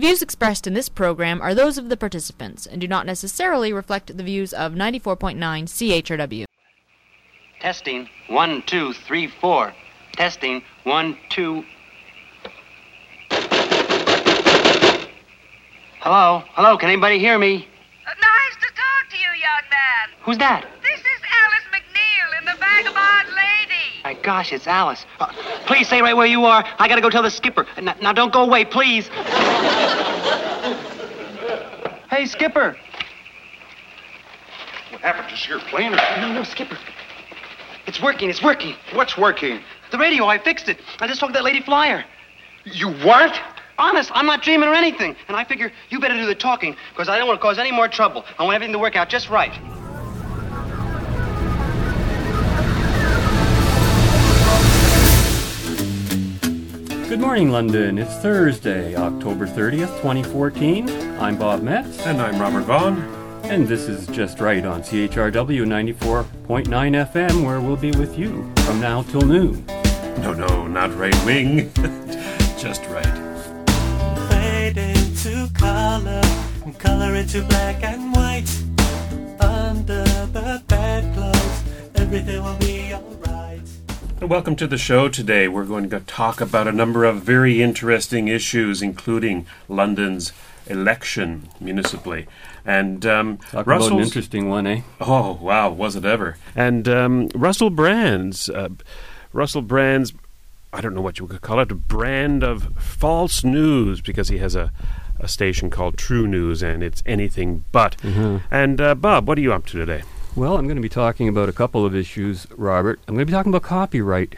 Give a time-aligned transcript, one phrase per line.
[0.00, 3.70] The views expressed in this program are those of the participants and do not necessarily
[3.70, 6.46] reflect the views of 94.9 CHRW.
[7.60, 8.08] Testing.
[8.28, 9.74] One, two, three, four.
[10.12, 10.62] Testing.
[10.84, 11.64] One, two.
[16.00, 16.44] Hello?
[16.52, 16.78] Hello?
[16.78, 17.68] Can anybody hear me?
[18.06, 20.08] Uh, nice to talk to you, young man.
[20.22, 20.66] Who's that?
[20.82, 24.00] This is Alice McNeil in the Vagabond Lady.
[24.02, 25.04] My gosh, it's Alice.
[25.18, 25.26] Uh,
[25.66, 26.64] please stay right where you are.
[26.78, 27.66] I gotta go tell the skipper.
[27.82, 29.10] Now, now don't go away, please.
[32.10, 32.76] Hey, skipper.
[34.90, 35.92] What happened to your plane?
[35.92, 36.78] No, no, skipper.
[37.86, 38.28] It's working.
[38.28, 38.74] It's working.
[38.92, 39.60] What's working?
[39.90, 40.26] The radio.
[40.26, 40.78] I fixed it.
[41.00, 42.04] I just talked to that lady flyer.
[42.64, 43.38] You what?
[43.78, 45.16] Honest, I'm not dreaming or anything.
[45.28, 47.72] And I figure you better do the talking, because I don't want to cause any
[47.72, 48.24] more trouble.
[48.38, 49.52] I want everything to work out just right.
[57.10, 57.98] Good morning, London.
[57.98, 60.88] It's Thursday, October 30th, 2014.
[61.18, 62.98] I'm Bob Metz, And I'm Robert Vaughn.
[63.44, 66.66] and this is Just Right on CHRW 94.9
[67.12, 69.66] FM, where we'll be with you from now till noon.
[70.18, 71.72] No, no, not right wing.
[72.56, 73.04] Just right.
[74.30, 76.22] fade into color
[76.64, 78.48] and color into black and white.
[79.40, 81.62] Under the bedclothes,
[81.96, 83.39] everything will be alright.
[84.20, 85.48] Welcome to the show today.
[85.48, 90.32] We're going to talk about a number of very interesting issues, including London's
[90.66, 92.26] election municipally.
[92.64, 94.82] And um, about an interesting one, eh?
[95.00, 96.36] Oh wow, was it ever?
[96.54, 98.68] And um, Russell Brand's uh,
[99.32, 100.12] Russell Brand's
[100.72, 104.38] I don't know what you would call it a brand of false news because he
[104.38, 104.70] has a
[105.18, 107.96] a station called True News and it's anything but.
[108.50, 110.02] And uh, Bob, what are you up to today?
[110.36, 113.00] Well, I'm going to be talking about a couple of issues, Robert.
[113.08, 114.36] I'm going to be talking about copyright,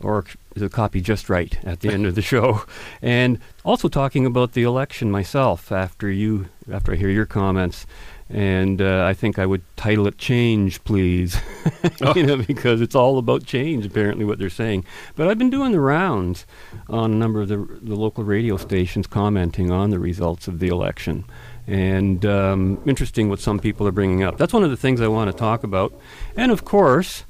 [0.00, 2.64] or the copy just right at the end of the show,
[3.00, 7.86] and also talking about the election myself after you after I hear your comments.
[8.28, 11.40] And uh, I think I would title it "Change, Please,"
[12.16, 13.86] you know, because it's all about change.
[13.86, 14.84] Apparently, what they're saying.
[15.14, 16.44] But I've been doing the rounds
[16.88, 20.68] on a number of the, the local radio stations, commenting on the results of the
[20.68, 21.24] election
[21.70, 24.36] and um, interesting what some people are bringing up.
[24.36, 25.94] That's one of the things I want to talk about.
[26.36, 27.22] And of course,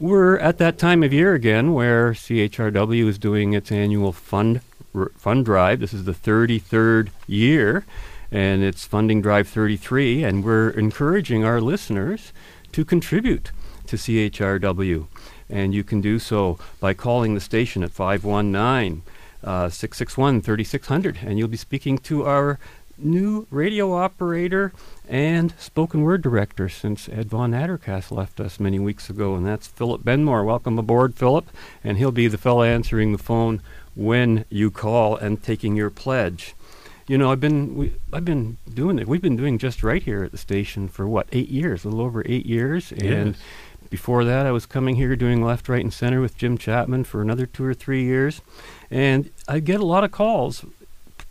[0.00, 4.62] we're at that time of year again where CHRW is doing its annual fund
[4.96, 5.78] r- fund drive.
[5.78, 7.86] This is the 33rd year,
[8.32, 12.32] and it's funding drive 33, and we're encouraging our listeners
[12.72, 13.52] to contribute
[13.86, 15.06] to CHRW.
[15.48, 19.02] And you can do so by calling the station at 519
[19.44, 22.58] uh, 661 3600, and you'll be speaking to our
[23.04, 24.72] new radio operator
[25.08, 29.66] and spoken word director since Ed Von Addercast left us many weeks ago, and that's
[29.66, 30.44] Philip Benmore.
[30.44, 31.46] Welcome aboard, Philip,
[31.82, 33.60] and he'll be the fellow answering the phone
[33.94, 36.54] when you call and taking your pledge.
[37.06, 39.06] You know, I've been we, I've been doing it.
[39.06, 42.04] We've been doing just right here at the station for what eight years, a little
[42.04, 43.36] over eight years, and
[43.90, 47.20] before that, I was coming here doing left, right, and center with Jim Chapman for
[47.20, 48.40] another two or three years,
[48.90, 50.64] and I get a lot of calls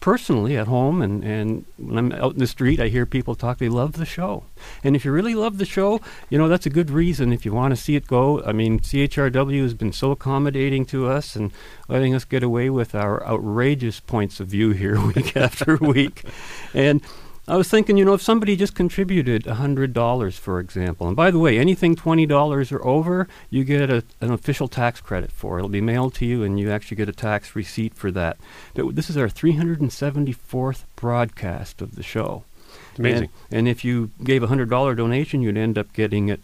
[0.04, 3.58] personally at home and, and when I'm out in the street, I hear people talk.
[3.58, 4.44] They love the show.
[4.84, 7.54] And if you really love the show, you know, that's a good reason if you
[7.54, 8.44] want to see it go.
[8.44, 11.54] I mean, CHRW has been so accommodating to us and
[11.88, 16.26] letting us get away with our outrageous points of view here week after week.
[16.74, 17.02] And
[17.46, 21.40] I was thinking, you know, if somebody just contributed $100, for example, and by the
[21.40, 25.58] way, anything $20 or over, you get a, an official tax credit for.
[25.58, 28.38] It'll be mailed to you, and you actually get a tax receipt for that.
[28.76, 32.46] Th- This is our 374th broadcast of the show.
[32.92, 33.30] It's amazing.
[33.50, 36.40] And, and if you gave a $100 donation, you'd end up getting it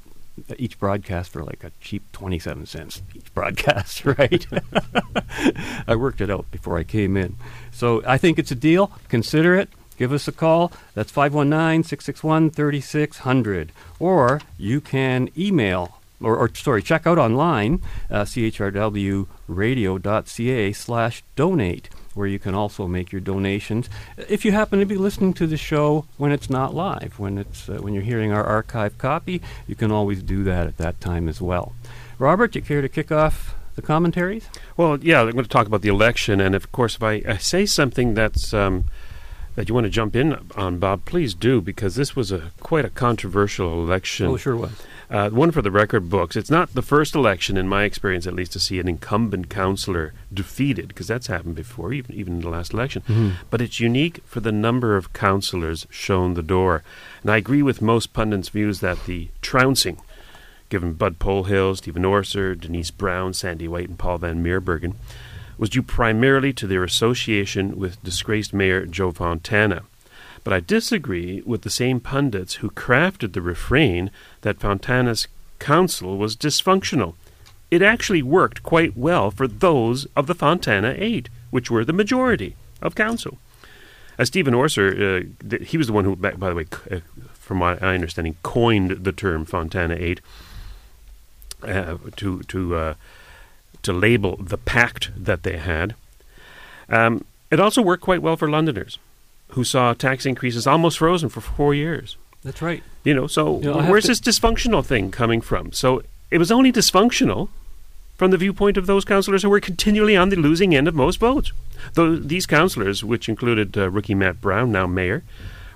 [0.58, 4.46] each broadcast for like a cheap 27 cents each broadcast, right?
[5.88, 7.36] I worked it out before I came in.
[7.72, 8.92] So I think it's a deal.
[9.10, 9.70] Consider it.
[10.00, 10.72] Give us a call.
[10.94, 13.74] That's 519 661 3600.
[14.00, 19.28] Or you can email, or, or sorry, check out online, uh, chrwradio.ca
[20.72, 23.90] slash donate, where you can also make your donations.
[24.18, 27.68] If you happen to be listening to the show when it's not live, when, it's,
[27.68, 31.28] uh, when you're hearing our archive copy, you can always do that at that time
[31.28, 31.74] as well.
[32.18, 34.48] Robert, you care to kick off the commentaries?
[34.78, 37.36] Well, yeah, I'm going to talk about the election, and of course, if I, I
[37.36, 38.86] say something that's um,
[39.60, 42.86] that you want to jump in on, Bob, please do, because this was a quite
[42.86, 44.28] a controversial election.
[44.28, 44.72] Oh, sure was.
[45.10, 46.38] Uh, one for the record books.
[46.38, 50.14] It's not the first election, in my experience, at least, to see an incumbent councillor
[50.34, 53.36] defeated, because that's happened before, even even in the last election.
[53.50, 56.82] But it's unique for the number of councillors shown the door.
[57.22, 60.00] And I agree with most pundits' views that the trouncing
[60.70, 64.94] given Bud Polhill, Stephen Orser, Denise Brown, Sandy White, and Paul Van Meerbergen
[65.60, 69.84] was due primarily to their association with disgraced Mayor Joe Fontana.
[70.46, 74.10] But I disagree with the same pundits who crafted the refrain
[74.42, 75.28] that Fontana's
[75.60, 77.16] council was dysfunctional.
[77.70, 82.56] It actually worked quite well for those of the Fontana Eight, which were the majority
[82.82, 83.38] of council.
[84.18, 87.00] As Stephen Orser, uh, he was the one who, by by the way, uh,
[87.34, 90.22] from my understanding, coined the term Fontana Eight
[91.64, 92.94] uh, to to uh,
[93.84, 95.96] to label the pact that they had.
[96.90, 98.98] Um, it also worked quite well for Londoners,
[99.50, 102.18] who saw tax increases almost frozen for four years.
[102.44, 102.84] That's right.
[103.04, 105.72] You know, so You know, where's this dysfunctional thing coming from?
[105.72, 107.50] So it was only dysfunctional
[108.18, 111.20] from the viewpoint of those councillors who were continually on the losing end of most
[111.20, 111.52] votes.
[111.94, 115.24] Though these councillors, which included uh, rookie Matt Brown, now mayor,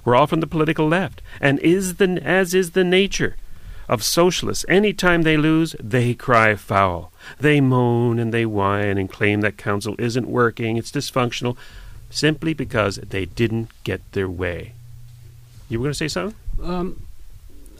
[0.04, 3.38] were all from the political left, and is the as is the nature
[3.88, 4.66] of socialists.
[4.68, 7.12] Any time they lose, they cry foul.
[7.40, 11.58] They moan and they whine and claim that council isn't working, it's dysfunctional,
[12.10, 14.74] simply because they didn't get their way.
[15.70, 16.38] You were going to say something?
[16.62, 17.06] Um,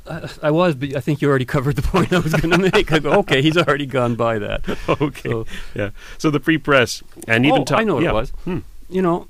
[0.10, 2.72] I, I was, but I think you already covered the point I was going to
[2.72, 2.92] make.
[2.92, 4.68] I go, okay, he's already gone by that.
[5.02, 5.30] okay.
[5.30, 5.92] So- yeah.
[6.18, 8.10] So the free press and even oh, I know what yeah.
[8.10, 8.30] it was.
[8.46, 8.60] Hmm.
[8.90, 9.28] You know,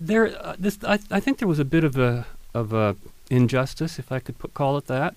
[0.00, 0.26] there.
[0.44, 2.96] Uh, this I, I think there was a bit of a of a
[3.30, 5.14] injustice, if I could put, call it that.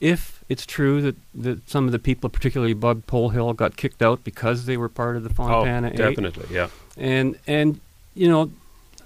[0.00, 4.24] If it's true that, that some of the people, particularly Bud Polhill, got kicked out
[4.24, 6.54] because they were part of the oh, Fontana oh, Eight, definitely.
[6.54, 6.68] Yeah.
[6.96, 7.80] and and
[8.14, 8.50] you know,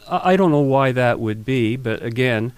[0.09, 2.53] I, I don't know why that would be, but again,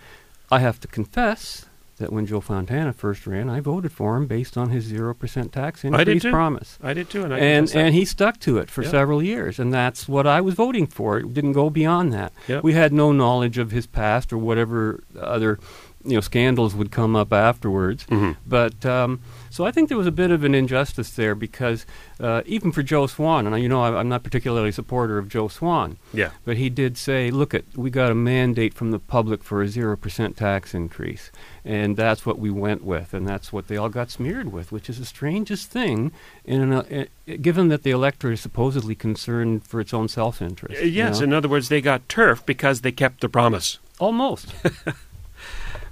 [0.51, 1.67] I have to confess
[2.01, 5.53] that when Joe Fontana first ran, I voted for him based on his zero percent
[5.53, 8.57] tax I did increase promise I did too, and I and and he stuck to
[8.57, 8.91] it for Yeah.
[8.91, 11.19] several years, and that's what I was voting for.
[11.19, 12.33] It didn't go beyond that.
[12.49, 12.65] Yep.
[12.65, 15.59] We had no knowledge of his past or whatever other
[16.05, 18.07] you know scandals would come up afterwards.
[18.07, 18.37] Mhm.
[18.47, 19.21] But um,
[19.51, 21.85] so I think there was a bit of an injustice there because
[22.19, 25.29] uh, even for Joe Swan, and you know I, I'm not particularly a supporter of
[25.29, 26.31] Joe Swan, Yeah.
[26.45, 29.69] but he did say, "Look, at we got a mandate from the public for a
[29.69, 31.31] zero percent tax increase,
[31.65, 34.89] and that's what we went with, and that's what they all got smeared with, which
[34.89, 36.13] is the strangest thing,
[36.45, 40.81] in an, uh, uh, given that the electorate is supposedly concerned for its own self-interest.
[40.81, 41.19] Uh, you yes.
[41.19, 41.25] know?
[41.25, 43.79] In other words, they got turf because they kept their promise.
[43.99, 44.55] almost.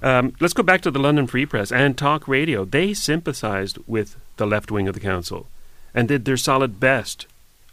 [0.01, 2.63] Um, let's go back to the London Free Press and Talk Radio.
[2.63, 5.47] They sympathized with the left wing of the council
[5.93, 7.25] and did their solid best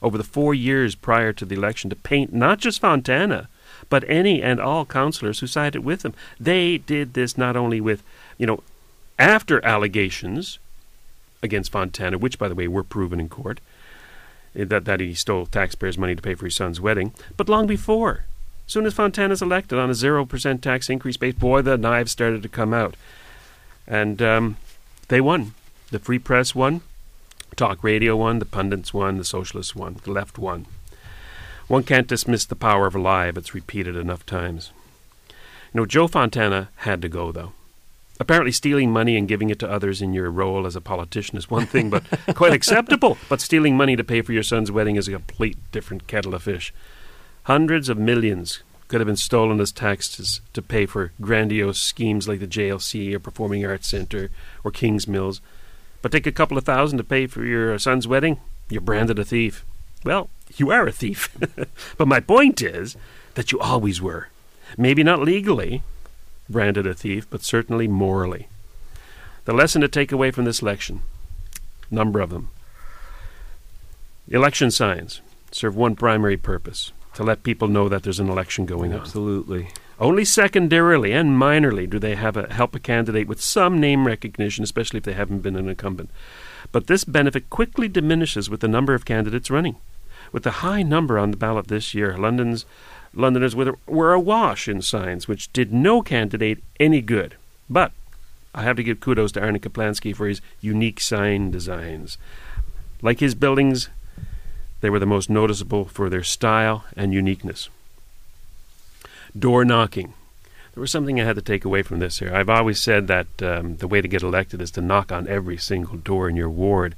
[0.03, 3.49] over the four years prior to the election to paint not just Fontana,
[3.89, 6.15] but any and all councillors who sided with them.
[6.41, 8.03] They did this not only with,
[8.39, 8.63] you know,
[9.19, 10.59] after allegations
[11.43, 13.61] against Fontana, which, by the way, were proven in court,
[14.55, 17.67] eh, that, that he stole taxpayers' money to pay for his son's wedding, but long
[17.67, 18.25] before.
[18.67, 22.49] Soon as Fontana's elected on a 0% tax increase base, boy, the knives started to
[22.49, 22.97] come out.
[23.87, 24.57] And um,
[25.09, 25.55] they won.
[25.91, 26.81] The Free Press won.
[27.55, 28.41] Talk Radio won.
[28.41, 29.19] The pundits won.
[29.19, 30.01] The socialists won.
[30.03, 30.67] The left won.
[31.69, 34.73] One can't dismiss the power of a lie if it's repeated enough times.
[35.29, 37.53] You know, Joe Fontana had to go, though.
[38.19, 41.51] Apparently, stealing money and giving it to others in your role as a politician is
[41.51, 42.03] one thing, but
[42.35, 43.19] quite acceptable.
[43.29, 46.43] But stealing money to pay for your son's wedding is a complete different kettle of
[46.43, 46.73] fish.
[47.47, 52.41] Hundreds of millions could have been stolen as taxes to pay for grandiose schemes like
[52.41, 54.31] the JLC or Performing Arts Centre
[54.65, 55.41] or Kingsmill's.
[56.03, 59.25] But take a couple of thousand to pay for your son's wedding, you're branded a
[59.25, 59.65] thief.
[60.05, 61.37] Well, you are a thief.
[61.97, 62.97] but my point is
[63.35, 64.27] that you always were.
[64.77, 65.85] Maybe not legally
[66.51, 68.49] branded a thief, but certainly morally.
[69.45, 71.03] The lesson to take away from this election,
[71.93, 72.51] number of them.
[74.29, 75.21] Election signs
[75.53, 79.01] serve one primary purpose to let people know that there's an election going on.
[79.01, 79.69] Absolutely.
[79.99, 84.63] Only secondarily and minorly do they have a help a candidate with some name recognition,
[84.63, 86.11] especially if they haven't been an incumbent.
[86.73, 89.77] But this benefit quickly diminishes with the number of candidates running.
[90.31, 92.67] With the high number on the ballot this year, London's
[93.15, 97.37] Londoners were, were awash in signs, which did no candidate any good.
[97.71, 97.93] But
[98.55, 102.19] I have to give kudos to Arne Kaplansky for his unique sign designs.
[103.01, 103.89] Like his buildings,
[104.81, 107.69] they were the most noticeable for their style and uniqueness.
[109.39, 110.15] Door knocking.
[110.75, 112.35] There was something I had to take away from this here.
[112.35, 115.57] I've always said that um, the way to get elected is to knock on every
[115.57, 116.95] single door in your ward.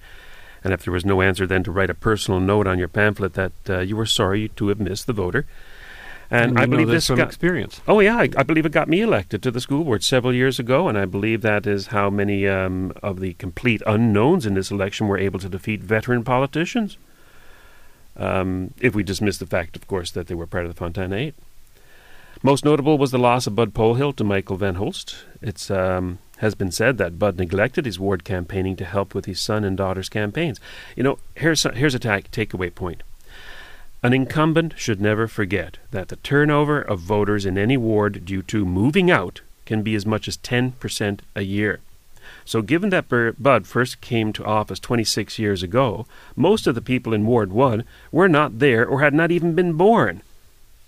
[0.65, 3.35] And if there was no answer, then to write a personal note on your pamphlet
[3.35, 5.47] that uh, you were sorry to have missed the voter.
[6.31, 7.81] And, you I believe this got, experience.
[7.87, 10.59] Oh yeah, I, I believe it got me elected to the school board several years
[10.59, 14.71] ago, and I believe that is how many um, of the complete unknowns in this
[14.71, 16.99] election were able to defeat veteran politicians.
[18.19, 21.17] Um, if we dismiss the fact, of course, that they were part of the Fontana
[21.17, 21.35] Eight.
[22.43, 25.17] Most notable was the loss of Bud Polhill to Michael Van Holst.
[25.43, 29.41] It um, has been said that Bud neglected his ward campaigning to help with his
[29.41, 30.61] son and daughter's campaigns.
[30.95, 33.03] You know, here's a, here's a ta- takeaway point.
[34.03, 38.65] An incumbent should never forget that the turnover of voters in any ward due to
[38.65, 41.81] moving out can be as much as 10% a year.
[42.49, 47.13] So, given that Bud first came to office 26 years ago, most of the people
[47.13, 50.23] in Ward 1 were not there or had not even been born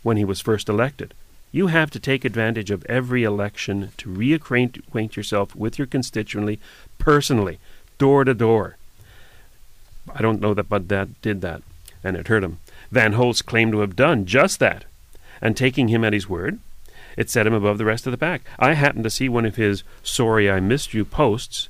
[0.03, 1.13] when he was first elected.
[1.53, 6.59] You have to take advantage of every election to reacquaint yourself with your constituency
[6.97, 7.59] personally,
[7.99, 8.79] door to door.
[10.15, 11.61] I don't know that Bud that did that,
[12.03, 12.59] and it hurt him.
[12.91, 14.87] Van Holst claimed to have done just that,
[15.43, 16.59] and taking him at his word,
[17.21, 18.41] it set him above the rest of the pack.
[18.59, 21.69] I happened to see one of his "Sorry I missed you" posts.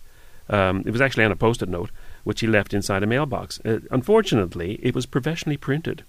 [0.49, 1.91] Um, it was actually on a post-it note,
[2.25, 3.61] which he left inside a mailbox.
[3.65, 6.03] Uh, unfortunately, it was professionally printed.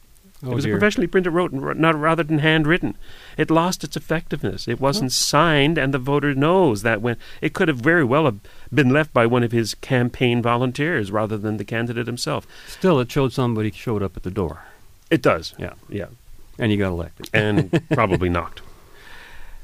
[0.44, 2.96] Oh, it was professionally printed wrote, not rather than handwritten.
[3.38, 4.68] It lost its effectiveness.
[4.68, 8.40] It wasn't signed, and the voter knows that when it could have very well have
[8.74, 12.48] been left by one of his campaign volunteers rather than the candidate himself.
[12.68, 14.64] Still, it showed somebody showed up at the door,
[15.12, 15.74] It does, Yeah.
[15.90, 16.08] yeah,
[16.58, 17.30] and you got elected.
[17.34, 18.62] and probably knocked.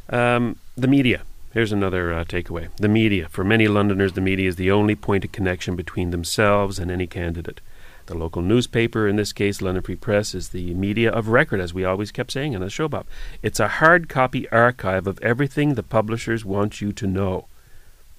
[0.10, 1.24] Um, the media.
[1.54, 2.70] Here's another uh, takeaway.
[2.78, 3.28] The media.
[3.30, 7.08] For many Londoners, the media is the only point of connection between themselves and any
[7.08, 7.62] candidate.
[8.06, 11.74] The local newspaper, in this case, London Free Press, is the media of record, as
[11.74, 13.06] we always kept saying on the show, Bob.
[13.42, 17.48] It's a hard copy archive of everything the publishers want you to know.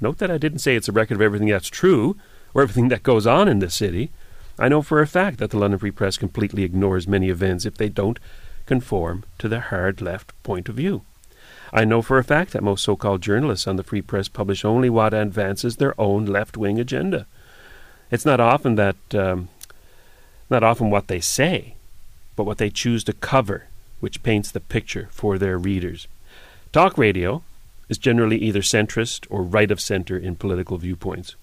[0.00, 2.16] Note that I didn't say it's a record of everything that's true
[2.52, 4.10] or everything that goes on in the city.
[4.58, 7.76] I know for a fact that the London Free Press completely ignores many events if
[7.76, 8.18] they don't
[8.66, 11.02] conform to the hard left point of view.
[11.72, 14.64] I know for a fact that most so called journalists on the Free Press publish
[14.64, 17.26] only what advances their own left wing agenda.
[18.10, 19.48] It's not often that, um,
[20.48, 21.74] not often what they say,
[22.36, 23.64] but what they choose to cover,
[24.00, 26.08] which paints the picture for their readers.
[26.72, 27.42] Talk radio
[27.88, 31.36] is generally either centrist or right of center in political viewpoints.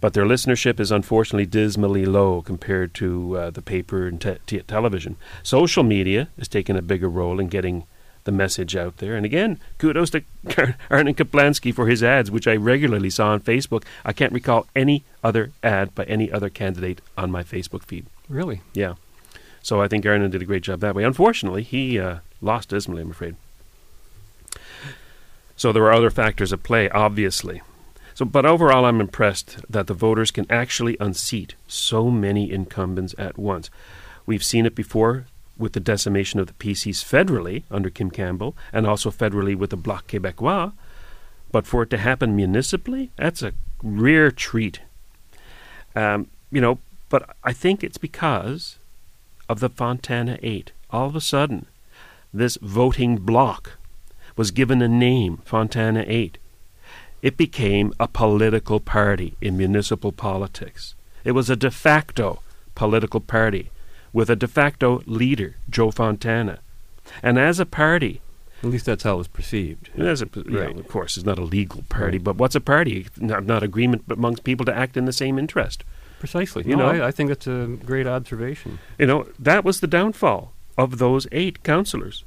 [0.00, 4.60] But their listenership is unfortunately dismally low compared to uh, the paper and te- te-
[4.60, 5.16] television.
[5.42, 7.84] Social media has taken a bigger role in getting
[8.26, 9.16] the message out there.
[9.16, 10.22] And again, kudos to
[10.90, 13.84] Arnon Kaplansky for his ads, which I regularly saw on Facebook.
[14.04, 18.06] I can't recall any other ad by any other candidate on my Facebook feed.
[18.28, 18.60] Really?
[18.74, 18.94] Yeah.
[19.62, 21.04] So I think Arnon did a great job that way.
[21.04, 23.36] Unfortunately, he uh, lost dismally, I'm afraid.
[25.56, 27.62] So there are other factors at play, obviously.
[28.14, 33.38] So, but overall, I'm impressed that the voters can actually unseat so many incumbents at
[33.38, 33.70] once.
[34.24, 35.26] We've seen it before
[35.58, 39.76] with the decimation of the PCs federally under Kim Campbell, and also federally with the
[39.76, 40.72] Bloc Québécois.
[41.52, 44.80] But for it to happen municipally, that's a rare treat.
[45.94, 48.78] Um, you know, but I think it's because
[49.48, 50.72] of the Fontana Eight.
[50.90, 51.66] All of a sudden,
[52.32, 53.72] this voting bloc
[54.36, 56.38] was given a name, Fontana Eight.
[57.22, 60.94] It became a political party in municipal politics.
[61.24, 62.40] It was a de facto
[62.74, 63.70] political party
[64.12, 66.58] with a de facto leader, Joe Fontana.
[67.22, 68.20] And as a party,
[68.62, 69.90] At least that's how it was perceived.
[69.98, 72.24] as a, you know, of course, it's not a legal party, Right.
[72.24, 73.06] but what's a party?
[73.18, 75.84] Not, not agreement amongst people to act in the same interest.
[76.18, 76.64] Precisely.
[76.66, 77.04] You know, know?
[77.04, 78.78] I, I think that's a great observation.
[78.98, 82.24] You know, that was the downfall of those eight councillors.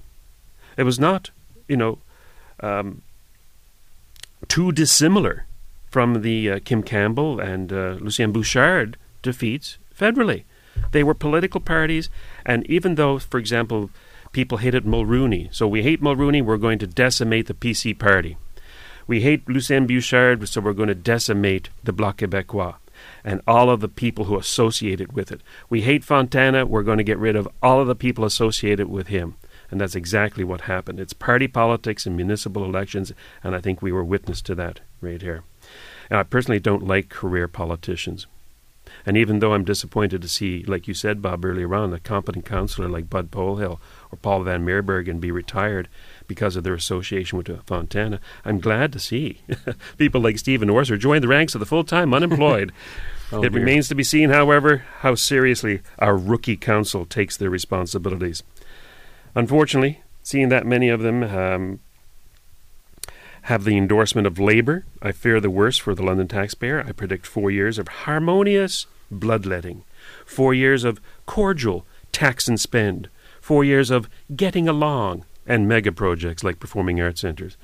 [0.78, 1.32] It was not,
[1.68, 1.98] you know,
[2.62, 3.02] um,
[4.48, 5.46] too dissimilar
[5.90, 10.44] from the uh, Kim Campbell and uh, Lucien Bouchard defeats federally.
[10.92, 12.10] They were political parties,
[12.46, 13.90] and even though, for example,
[14.32, 18.38] people hated Mulroney, so we hate Mulroney, we're going to decimate the PC party.
[19.08, 22.76] We hate Lucien Bouchard, so we're going to decimate the Bloc Québécois
[23.24, 25.42] and all of the people who associated with it.
[25.70, 29.08] We hate Fontana, we're going to get rid of all of the people associated with
[29.08, 29.36] him.
[29.72, 31.00] And that's exactly what happened.
[31.00, 35.22] It's party politics in municipal elections, and I think we were witness to that right
[35.22, 35.44] here.
[36.10, 38.26] And I personally don't like career politicians.
[39.06, 42.46] And even though I'm disappointed to see, like you said, Bob, earlier on, a competent
[42.46, 43.80] councillor like Bud Polhill
[44.12, 45.88] or Paul Van Meerbergen be retired
[46.28, 49.42] because of their association with Fontana, I'm glad to see
[49.98, 52.72] people like Stephen Orser join the ranks of the full-time unemployed.
[53.32, 53.60] Oh, it dear.
[53.60, 58.42] remains to be seen, however, how seriously our rookie council takes their responsibilities.
[59.36, 61.80] Unfortunately, seeing that many of them um,
[63.44, 66.84] have the endorsement of Labour, I fear the worst for the London taxpayer.
[66.86, 69.84] I predict four years of harmonious bloodletting,
[70.26, 73.10] four years of cordial tax and spend,
[73.42, 77.58] four years of getting along, and mega projects like performing arts centres.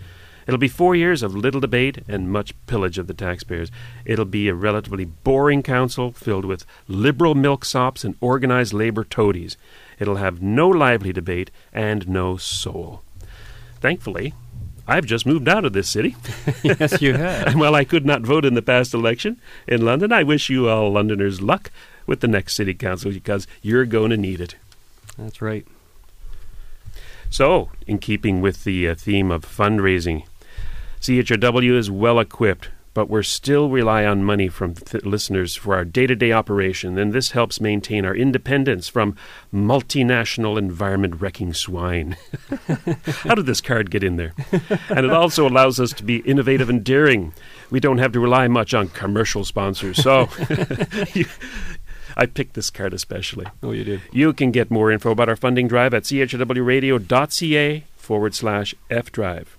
[0.48, 3.72] It'll be four years of little debate and much pillage of the taxpayers.
[4.06, 9.58] It'll be a relatively boring council filled with liberal milksops and organized labour toadies.
[10.00, 13.02] It'll have no lively debate and no soul.
[13.80, 14.34] Thankfully,
[14.88, 16.16] I've just moved out of this city.
[16.64, 17.48] yes, you have.
[17.56, 20.70] And while I could not vote in the past election in London, I wish you
[20.70, 21.72] all Londoners luck
[22.06, 24.56] with the next city council because you're going to need it.
[25.18, 25.66] That's right.
[27.30, 30.24] So, in keeping with the uh, theme of fundraising,
[31.02, 35.84] CHRW is well equipped, but we're still rely on money from th- listeners for our
[35.84, 39.16] day-to-day operation, and this helps maintain our independence from
[39.54, 42.16] multinational environment-wrecking swine.
[43.06, 44.34] How did this card get in there?
[44.90, 47.34] and it also allows us to be innovative and daring.
[47.70, 50.02] We don't have to rely much on commercial sponsors.
[50.02, 50.30] So,
[51.14, 51.26] you,
[52.16, 53.46] I picked this card especially.
[53.62, 54.02] Oh, you did.
[54.14, 59.55] You can get more info about our funding drive at chrwradio.ca forward slash F drive.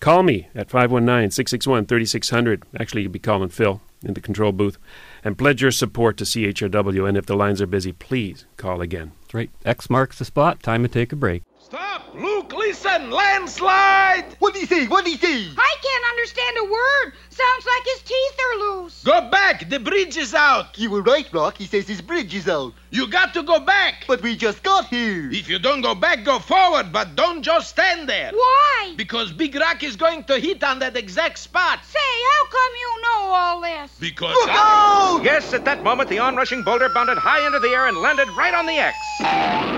[0.00, 2.62] Call me at 519 661 3600.
[2.78, 4.78] Actually, you'll be calling Phil in the control booth.
[5.24, 7.08] And pledge your support to CHRW.
[7.08, 9.12] And if the lines are busy, please call again.
[9.22, 9.50] That's right.
[9.64, 10.62] X marks the spot.
[10.62, 11.42] Time to take a break.
[11.68, 12.14] Stop!
[12.14, 13.10] Luke, listen!
[13.10, 14.24] Landslide!
[14.38, 14.86] What do you say?
[14.86, 15.50] What do you say?
[15.54, 17.12] I can't understand a word.
[17.28, 19.04] Sounds like his teeth are loose.
[19.04, 19.68] Go back!
[19.68, 20.78] The bridge is out!
[20.78, 21.58] You were right, Rock.
[21.58, 22.72] He says his bridge is out.
[22.88, 24.04] You got to go back!
[24.06, 25.30] But we just got here.
[25.30, 28.32] If you don't go back, go forward, but don't just stand there.
[28.32, 28.94] Why?
[28.96, 31.84] Because Big Rock is going to hit on that exact spot.
[31.84, 31.98] Say,
[32.32, 33.94] how come you know all this?
[34.00, 35.20] Because Look out!
[35.22, 38.54] Yes, at that moment, the onrushing boulder bounded high into the air and landed right
[38.54, 38.96] on the X.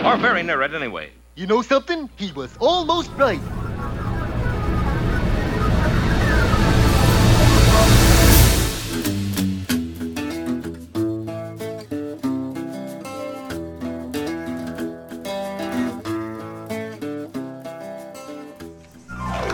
[0.06, 1.10] Or very near it, anyway.
[1.40, 2.10] You know something?
[2.18, 3.40] He was almost right.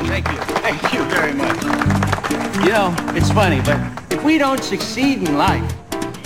[0.06, 0.38] Thank you.
[0.64, 1.62] Thank you very much.
[2.64, 3.78] You know, it's funny, but
[4.12, 5.62] if we don't succeed in life,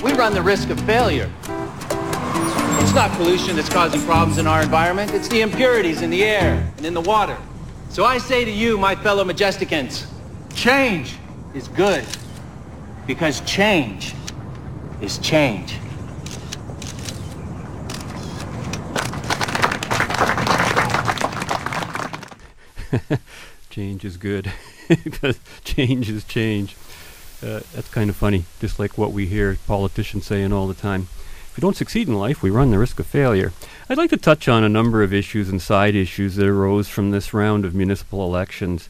[0.03, 1.31] we run the risk of failure.
[2.81, 5.13] It's not pollution that's causing problems in our environment.
[5.13, 7.37] It's the impurities in the air and in the water.
[7.91, 10.07] So I say to you, my fellow Majesticans,
[10.55, 11.15] change
[11.55, 12.05] is good
[13.07, 14.15] because change
[15.01, 15.75] is change.
[23.71, 24.53] change is good
[25.05, 26.77] because change is change.
[27.43, 31.09] Uh, that's kind of funny, just like what we hear politicians saying all the time.
[31.61, 33.53] We don't succeed in life, we run the risk of failure.
[33.87, 37.11] I'd like to touch on a number of issues and side issues that arose from
[37.11, 38.89] this round of municipal elections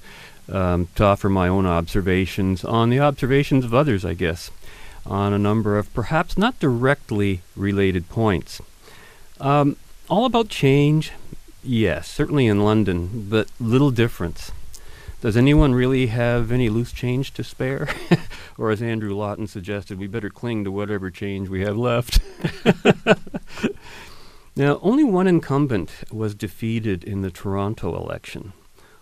[0.48, 4.52] um, to offer my own observations on the observations of others, I guess,
[5.04, 8.62] on a number of perhaps not directly related points.
[9.40, 9.74] Um,
[10.08, 11.10] all about change,
[11.64, 14.52] yes, certainly in London, but little difference.
[15.20, 17.88] Does anyone really have any loose change to spare?
[18.58, 22.20] or, as Andrew Lawton suggested, we better cling to whatever change we have left.
[24.56, 28.54] now, only one incumbent was defeated in the Toronto election.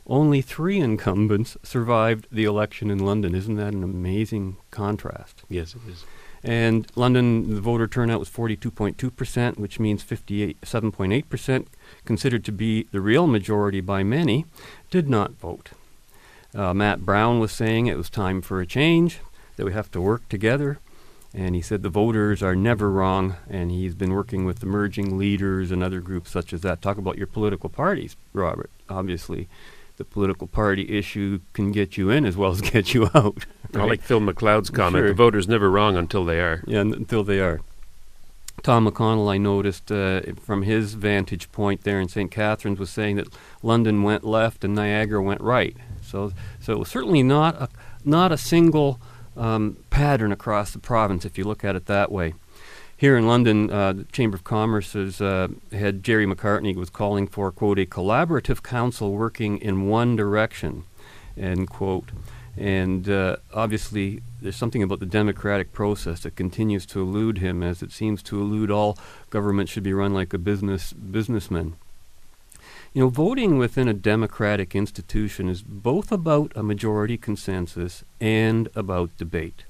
[0.09, 3.37] Only three incumbents survived the election in London.
[3.37, 5.45] Isn't that an amazing contrast?
[5.49, 6.05] Yes, it is.
[6.43, 11.67] And London, the voter turnout was 42.2%, which means 57.8%,
[12.05, 14.47] considered to be the real majority by many,
[14.91, 15.71] did not vote.
[16.55, 19.19] Uh, Matt Brown was saying it was time for a change,
[19.57, 20.79] that we have to work together.
[21.35, 25.71] And he said the voters are never wrong, and he's been working with emerging leaders
[25.71, 26.81] and other groups such as that.
[26.81, 28.71] Talk about your political parties, Robert.
[28.89, 29.47] Obviously,
[29.99, 33.45] the political party issue can get you in as well as get you out.
[33.75, 35.09] I like Phil McLeod's comment Sure.
[35.09, 36.65] the voter's never wrong until they are.
[36.67, 37.61] Yeah, n- until they are.
[38.63, 42.31] Tom McConnell, I noticed uh, from his vantage point there in St.
[42.31, 43.29] Catharines, was saying that
[43.63, 45.77] London went left and Niagara went right.
[46.09, 47.69] So, so it was certainly not a
[48.05, 49.01] not a single
[49.37, 52.35] um, pattern across the province, if you look at it that way.
[52.97, 57.53] Here in London, uh, the Chamber of Commerce's uh, head Gerry Macartney was calling for
[57.53, 60.85] quote a collaborative council working in one direction,
[61.37, 62.11] end quote.
[62.57, 67.83] And uh, obviously, there's something about the democratic process that continues to elude him, as
[67.83, 68.99] it seems to elude all
[69.31, 71.77] government should be run like a business businessman.
[72.95, 79.17] You know, voting within a democratic institution is both about a majority consensus and about
[79.19, 79.65] debate.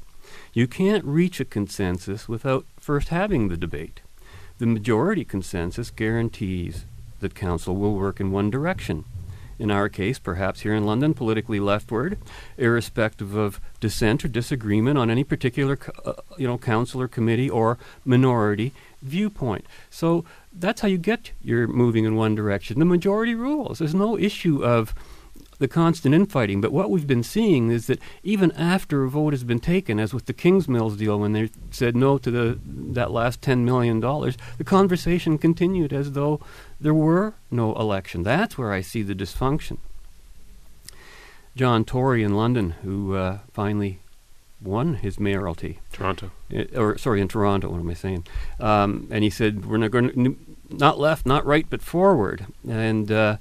[0.52, 4.00] You can't reach a consensus without first having the debate.
[4.58, 6.84] The majority consensus guarantees
[7.18, 9.04] that council will work in one direction.
[9.58, 12.16] In our case, perhaps here in London, politically leftward,
[12.56, 17.78] irrespective of dissent or disagreement on any particular, uh, you know, council or committee or
[18.04, 19.66] minority viewpoint.
[19.90, 20.24] So
[20.58, 22.78] that's how you get your moving in one direction.
[22.78, 23.78] The majority rules.
[23.78, 24.94] There's no issue of
[25.58, 26.60] the constant infighting.
[26.60, 30.14] But what we've been seeing is that even after a vote has been taken, as
[30.14, 34.36] with the Kingsmill's deal, when they said no to the that last ten million dollars,
[34.56, 36.40] the conversation continued as though
[36.80, 38.22] there were no election.
[38.22, 39.78] That's where I see the dysfunction.
[41.56, 43.98] John Tory in London, who uh, finally
[44.60, 45.78] won his mayoralty.
[45.92, 46.30] Toronto.
[46.54, 47.68] Uh, or sorry, in Toronto.
[47.68, 48.26] What am I saying?
[48.60, 50.36] Um, and he said, "We're not going to,
[50.70, 53.36] not left, not right, but forward." And uh,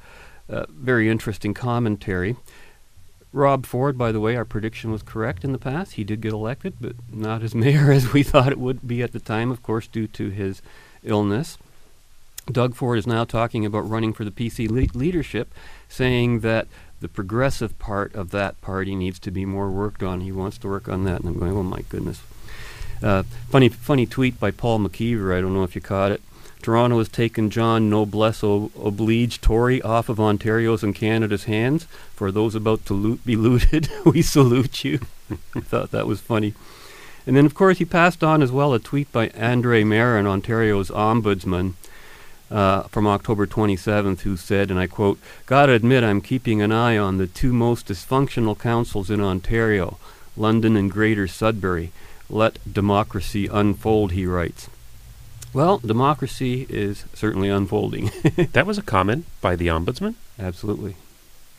[0.50, 2.36] uh, very interesting commentary.
[3.34, 5.94] Rob Ford, by the way, our prediction was correct in the past.
[5.94, 9.12] He did get elected, but not as mayor as we thought it would be at
[9.12, 10.62] the time, of course, due to his
[11.04, 11.58] illness.
[12.52, 15.54] Doug Ford is now talking about running for the PC le- leadership,
[15.90, 16.68] saying that
[17.02, 20.22] the progressive part of that party needs to be more worked on.
[20.22, 22.22] He wants to work on that, and I'm going, oh my goodness.
[23.04, 25.38] Uh, funny, funny tweet by Paul McKeever.
[25.38, 26.22] I don't know if you caught it.
[26.62, 31.86] Toronto has taken John Noblesse Oblige Tory off of Ontario's and Canada's hands.
[32.14, 35.00] For those about to loot, be looted, we salute you.
[35.56, 36.54] I thought that was funny.
[37.26, 40.90] And then, of course, he passed on as well a tweet by Andre Marin, Ontario's
[40.90, 41.74] ombudsman,
[42.50, 46.98] uh, from October 27th, who said, and I quote, Gotta admit, I'm keeping an eye
[46.98, 49.98] on the two most dysfunctional councils in Ontario,
[50.38, 51.92] London and Greater Sudbury.
[52.30, 54.70] Let democracy unfold, he writes.
[55.54, 58.12] Well, democracy is certainly unfolding.
[58.54, 60.16] that was a comment by the ombudsman?
[60.40, 60.96] Absolutely.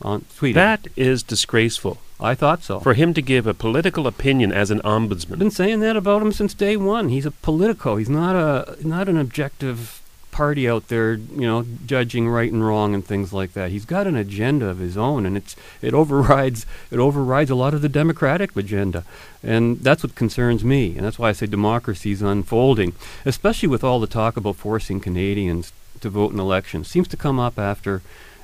[0.03, 0.55] On tweeted.
[0.55, 1.99] That is disgraceful.
[2.21, 2.81] I thought so.
[2.81, 5.33] For him to give a political opinion as an ombudsman.
[5.33, 7.09] I've been saying that about him since day one.
[7.09, 7.97] He's a politico.
[7.97, 9.98] He's not a not an objective
[10.39, 13.73] party out there, you know, judging right and wrong and things like that.
[13.73, 17.75] He's got an agenda of his own, and it's it overrides it overrides a lot
[17.75, 19.03] of the democratic agenda,
[19.43, 20.97] and that's what concerns me.
[20.97, 22.95] And that's why I say democracy is unfolding,
[23.27, 25.73] especially with all the talk about forcing Canadians
[26.03, 26.87] to vote in elections.
[26.87, 28.01] Seems to come up after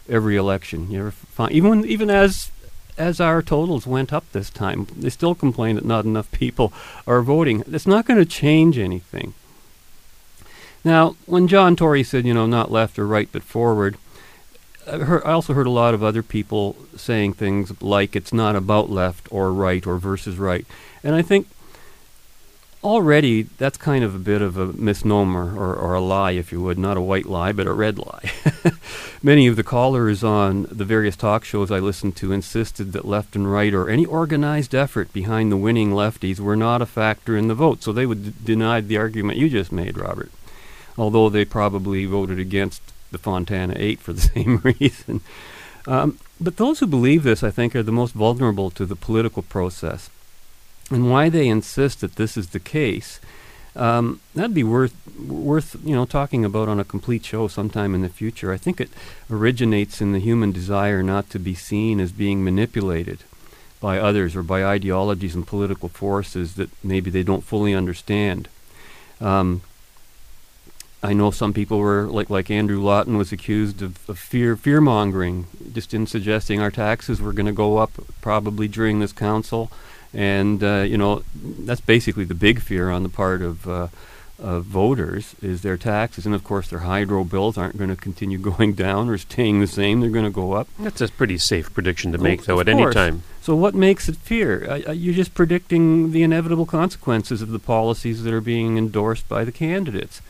[0.09, 0.91] every election.
[0.91, 2.51] You ever find even even as
[2.99, 6.73] as our totals went up this time, they still complain that not enough people
[7.07, 7.63] are voting.
[7.69, 9.35] It's not going to change anything.
[10.85, 13.97] Now, when John Tory said, you know, not left or right but forward,
[14.87, 18.55] I, heard, I also heard a lot of other people saying things like it's not
[18.55, 20.67] about left or right or versus right.
[21.03, 21.49] And I think
[22.83, 26.61] already that's kind of a bit of a misnomer or, or a lie, if you
[26.61, 28.31] would, not a white lie, but a red lie.
[29.23, 33.35] Many of the callers on the various talk shows I listened to insisted that left
[33.35, 37.49] and right or any organized effort behind the winning lefties were not a factor in
[37.49, 37.83] the vote.
[37.83, 40.31] So they would d- deny the argument you just made, Robert
[40.97, 45.21] although they probably voted against the Fontana 8 for the same reason.
[45.87, 49.43] Um, but those who believe this, I think, are the most vulnerable to the political
[49.43, 50.11] process.
[50.91, 53.21] And why they insist that this is the case,
[53.77, 58.03] um, that'd be worth worth you know talking about on a complete show sometime in
[58.03, 58.53] the future.
[58.53, 58.91] I think it
[59.31, 63.21] originates in the human desire not to be seen as being manipulated
[63.81, 68.49] by others or by ideologies and political forces that maybe they don't fully understand.
[69.21, 69.63] Um,
[71.05, 74.81] I know some people were like like Andrew Lawton was accused of, of fear fear
[74.81, 77.91] mongering, just in suggesting our taxes were going to go up
[78.23, 79.71] probably during this council,
[80.15, 83.69] and uh, you know that's basically the big fear on the part of.
[83.69, 83.89] Uh,
[84.37, 88.37] of voters is their taxes, and of course their hydro bills aren't going to continue
[88.51, 90.01] going down or staying the same.
[90.01, 90.67] They're going to go up.
[90.77, 93.23] That's a pretty safe prediction to make, Oh, though, of at any time.
[93.41, 94.69] So what makes it fear?
[94.89, 99.45] Uh, you're just predicting the inevitable consequences of the policies that are being endorsed by
[99.45, 100.21] the candidates.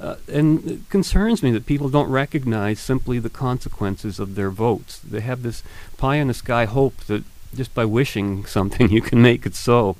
[0.00, 4.98] Uh, and it concerns me that people don't recognize simply the consequences of their votes.
[4.98, 5.62] They have this
[5.96, 9.96] pie in the sky hope that just by wishing something you can make it so.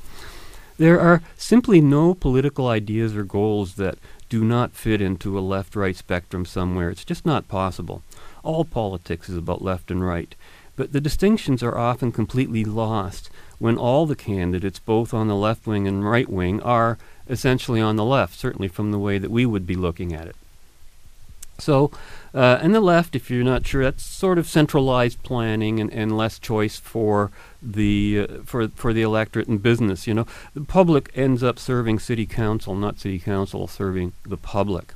[0.77, 5.75] There are simply no political ideas or goals that do not fit into a left
[5.75, 6.91] right spectrum somewhere.
[6.91, 8.03] It's just not possible.
[8.45, 10.37] All politics is about left and right.
[10.77, 15.67] But the distinctions are often completely lost when all the candidates, both on the left
[15.67, 19.47] wing and right wing, are essentially on the left, certainly from the way that we
[19.47, 20.37] would be looking at it.
[21.59, 21.91] So,
[22.33, 26.17] uh, and the left, if you're not sure, that's sort of centralized planning and, and
[26.17, 30.07] less choice for the uh, for for the electorate and business.
[30.07, 34.95] You know, the public ends up serving city council, not city council serving the public.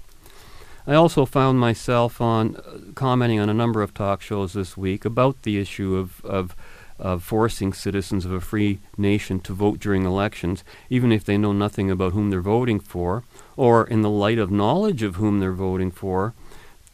[0.87, 5.05] I also found myself on uh, commenting on a number of talk shows this week
[5.05, 6.55] about the issue of of
[6.98, 11.52] of forcing citizens of a free nation to vote during elections, even if they know
[11.52, 13.24] nothing about whom they're voting for,
[13.57, 16.35] or in the light of knowledge of whom they're voting for,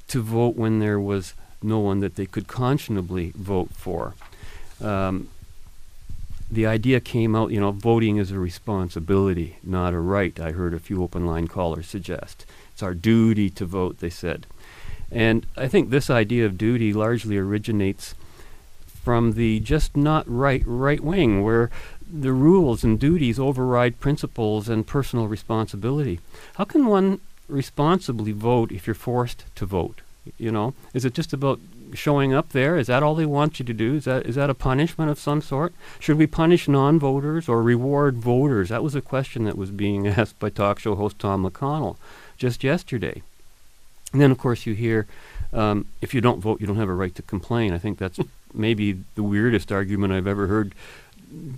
[0.08, 4.14] to vote when there was no one that they could conscionably vote for.
[4.80, 5.28] Um,
[6.50, 10.38] the idea came out, you know, voting is a responsibility, not a right.
[10.40, 12.46] I heard a few open line callers suggest.
[12.72, 14.46] It's our duty to vote, they said.
[15.10, 18.14] And I think this idea of duty largely originates
[19.08, 21.70] from the just not right right wing, where
[22.12, 26.20] the rules and duties override principles and personal responsibility.
[26.56, 30.02] How can one responsibly vote if you're forced to vote?
[30.36, 31.58] You know, is it just about
[31.94, 32.76] showing up there?
[32.76, 33.94] Is that all they want you to do?
[33.94, 35.72] Is that is that a punishment of some sort?
[35.98, 38.68] Should we punish non-voters or reward voters?
[38.68, 41.96] That was a question that was being asked by talk show host Tom McConnell
[42.36, 43.22] just yesterday.
[44.12, 45.06] And then, of course, you hear
[45.54, 47.72] um, if you don't vote, you don't have a right to complain.
[47.72, 48.20] I think that's
[48.54, 50.74] maybe the weirdest argument I've ever heard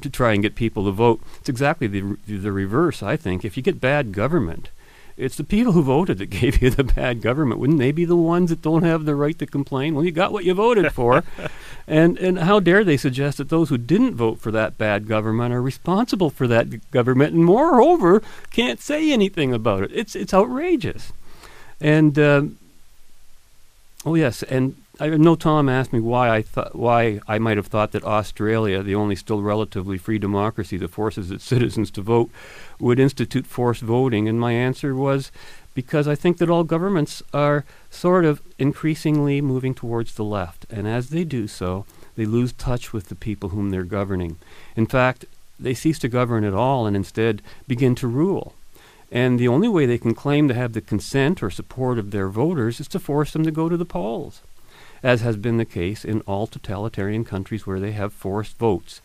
[0.03, 1.21] to try and get people to vote.
[1.39, 3.03] It's exactly the the reverse.
[3.03, 4.71] I think if you get bad government,
[5.17, 7.61] it's the people who voted that gave you the bad government.
[7.61, 9.95] Wouldn't they be the ones that don't have the right to complain?
[9.95, 11.23] Well, you got what you voted for,
[11.87, 15.55] and and how dare they suggest that those who didn't vote for that bad government
[15.55, 19.91] are responsible for that government, and moreover can't say anything about it.
[19.93, 21.13] It's it's outrageous,
[21.81, 22.19] and.
[22.19, 22.57] Um,
[24.07, 27.69] Oh yes, and I know Tom asked me why I thought why I might have
[27.69, 32.31] thought that Australia, the only still relatively free democracy that forces its citizens to vote,
[32.79, 35.33] would institute forced voting, and my answer was
[35.73, 40.87] because I think that all governments are sort of increasingly moving towards the left, and
[40.87, 41.87] as they do so,
[42.17, 44.37] they lose touch with the people whom they're governing.
[44.77, 45.25] In fact,
[45.59, 48.53] they cease to govern at all and instead begin to rule.
[49.13, 52.29] And the only way they can claim to have the consent or support of their
[52.29, 54.43] voters is to force them to go to the polls,
[55.03, 59.01] as has been the case in all totalitarian countries where they have forced votes.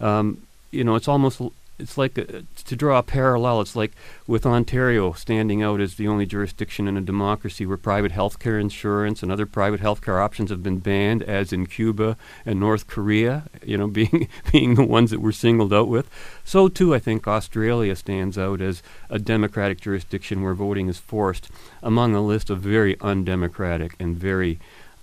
[0.00, 1.40] Um, you know, it's almost
[1.80, 3.60] it's like a, to draw a parallel.
[3.60, 3.92] It's like
[4.26, 9.22] with Ontario standing out as the only jurisdiction in a democracy where private healthcare insurance
[9.22, 13.44] and other private healthcare options have been banned, as in Cuba and North Korea.
[13.64, 16.08] You know, being being the ones that were singled out with.
[16.44, 21.48] So too, I think Australia stands out as a democratic jurisdiction where voting is forced
[21.82, 24.58] among a list of very undemocratic and very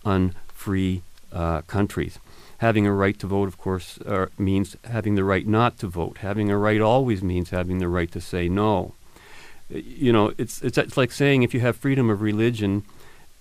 [0.08, 2.20] unfree uh, countries.
[2.60, 6.20] Having a right to vote, of course, uh, means having the right not to vote.
[6.20, 8.94] Having a right always means having the right to say no.
[9.70, 12.84] You know, it's it's, it's like saying if you have freedom of religion,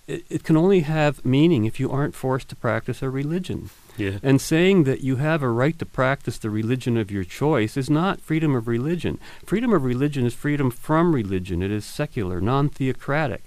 [0.06, 3.70] it, it can only have meaning if you aren't forced to practice a religion.
[3.96, 4.18] Yeah.
[4.22, 7.88] And saying that you have a right to practice the religion of your choice is
[7.88, 9.18] not freedom of religion.
[9.46, 11.62] Freedom of religion is freedom from religion.
[11.62, 13.44] It is secular, non theocratic.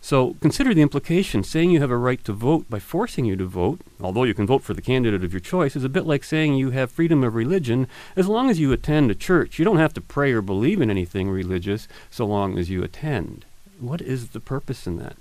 [0.00, 1.42] So consider the implication.
[1.42, 4.46] Saying you have a right to vote by forcing you to vote, although you can
[4.46, 7.24] vote for the candidate of your choice, is a bit like saying you have freedom
[7.24, 9.58] of religion as long as you attend a church.
[9.58, 13.44] You don't have to pray or believe in anything religious so long as you attend.
[13.80, 15.16] What is the purpose in that?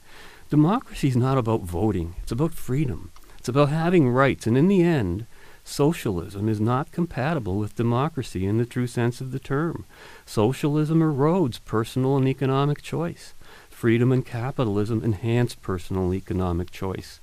[0.50, 3.12] Democracy is not about voting, it's about freedom.
[3.38, 5.26] It's about having rights, and in the end,
[5.64, 9.86] socialism is not compatible with democracy in the true sense of the term.
[10.26, 13.34] Socialism erodes personal and economic choice.
[13.78, 17.20] Freedom and capitalism enhance personal economic choice.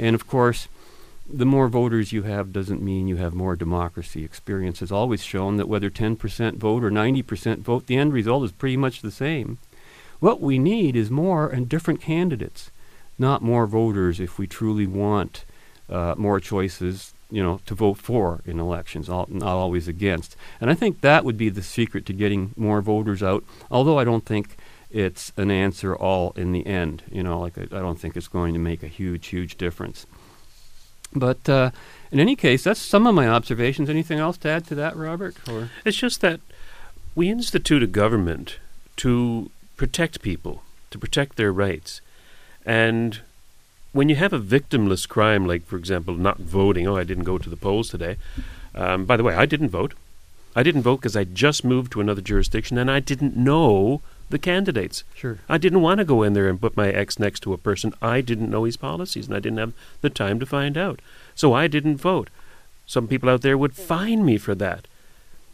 [0.00, 0.66] And of course,
[1.32, 4.24] the more voters you have doesn't mean you have more democracy.
[4.24, 8.50] Experience has always shown that whether 10% vote or 90% vote, the end result is
[8.50, 9.58] pretty much the same.
[10.18, 12.72] What we need is more and different candidates,
[13.16, 15.44] not more voters if we truly want
[15.88, 20.34] uh, more choices, you know, to vote for in elections, al- not always against.
[20.60, 24.04] And I think that would be the secret to getting more voters out, although I
[24.04, 24.56] don't think
[24.92, 27.02] it's an answer all in the end.
[27.10, 30.06] You know, like I, I don't think it's going to make a huge, huge difference.
[31.14, 31.70] But uh,
[32.10, 33.90] in any case, that's some of my observations.
[33.90, 35.36] Anything else to add to that, Robert?
[35.48, 36.40] Or It's just that
[37.14, 38.58] we institute a government
[38.96, 42.00] to protect people, to protect their rights.
[42.64, 43.20] And
[43.92, 47.36] when you have a victimless crime, like, for example, not voting, oh, I didn't go
[47.36, 48.16] to the polls today.
[48.74, 49.92] Um, by the way, I didn't vote.
[50.54, 54.38] I didn't vote because I just moved to another jurisdiction and I didn't know the
[54.38, 55.04] candidates.
[55.14, 55.38] Sure.
[55.48, 57.94] I didn't want to go in there and put my ex next to a person
[58.02, 61.00] I didn't know his policies and I didn't have the time to find out.
[61.34, 62.28] So I didn't vote.
[62.86, 64.86] Some people out there would fine me for that.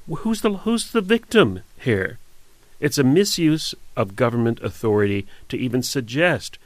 [0.09, 2.19] Who's the who's the victim here?
[2.81, 6.59] It's a misuse of government authority to even suggest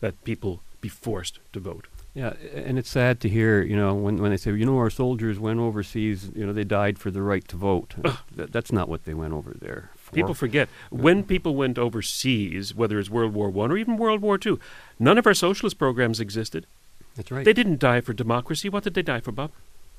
[0.00, 1.86] that people be forced to vote.
[2.16, 4.88] Yeah, and it's sad to hear, you know, when, when they say, you know, our
[4.88, 7.94] soldiers went overseas, you know, they died for the right to vote.
[8.34, 10.14] That, that's not what they went over there for.
[10.14, 14.38] People forget when people went overseas, whether it's World War One or even World War
[14.38, 14.58] Two,
[14.98, 16.64] none of our socialist programs existed.
[17.16, 17.44] That's right.
[17.44, 18.70] They didn't die for democracy.
[18.70, 19.50] What did they die for, Bob?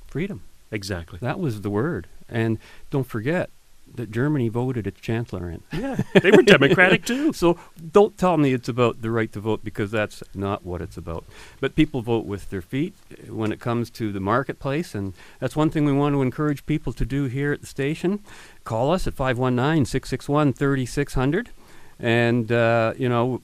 [0.08, 0.42] Freedom.
[0.72, 1.20] Exactly.
[1.22, 2.08] That was the word.
[2.28, 2.58] And
[2.90, 3.52] don't forget
[3.96, 5.62] that Germany voted its chancellor in.
[5.78, 7.34] Yeah, they were democratic too.
[7.34, 7.60] So
[7.92, 11.24] don't tell me it's about the right to vote because that's not what it's about.
[11.60, 15.56] But people vote with their feet uh, when it comes to the marketplace, and that's
[15.56, 18.20] one thing we want to encourage people to do here at the station.
[18.64, 21.50] Call us at 519 661 3600
[22.00, 23.42] and, uh, you know,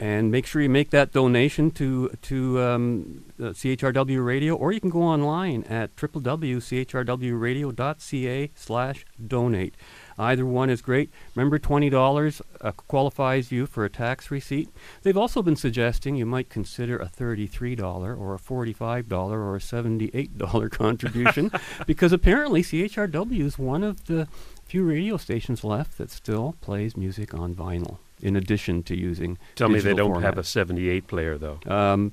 [0.00, 4.80] and make sure you make that donation to to um, uh, CHRW Radio, or you
[4.80, 9.74] can go online at www.chrwradio.ca slash donate.
[10.18, 11.10] Either one is great.
[11.34, 14.68] Remember, $20 uh, qualifies you for a tax receipt.
[15.02, 20.70] They've also been suggesting you might consider a $33 or a $45 or a $78
[20.78, 21.50] contribution
[21.86, 24.28] because apparently CHRW is one of the
[24.64, 29.68] few radio stations left that still plays music on vinyl in addition to using Tell
[29.68, 31.58] me they don't have a 78 player, though.
[31.66, 32.12] Um,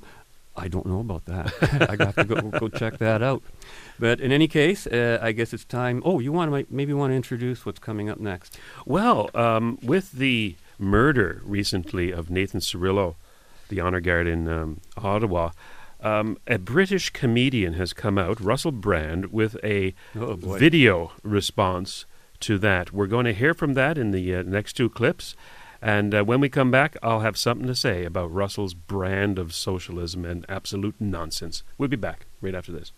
[0.55, 1.53] I don't know about that.
[1.99, 3.43] I have to go, go check that out.
[3.99, 6.01] But in any case, uh, I guess it's time.
[6.03, 8.57] Oh, you want to maybe want to introduce what's coming up next?
[8.85, 13.15] Well, um, with the murder recently of Nathan Cirillo,
[13.69, 15.51] the honor guard in um, Ottawa,
[16.01, 22.05] um, a British comedian has come out, Russell Brand, with a Oh, video response
[22.41, 22.93] to that.
[22.93, 25.35] We're going to hear from that in the uh, next two clips.
[25.81, 29.53] And uh, when we come back, I'll have something to say about Russell's brand of
[29.53, 31.63] socialism and absolute nonsense.
[31.77, 32.91] We'll be back right after this.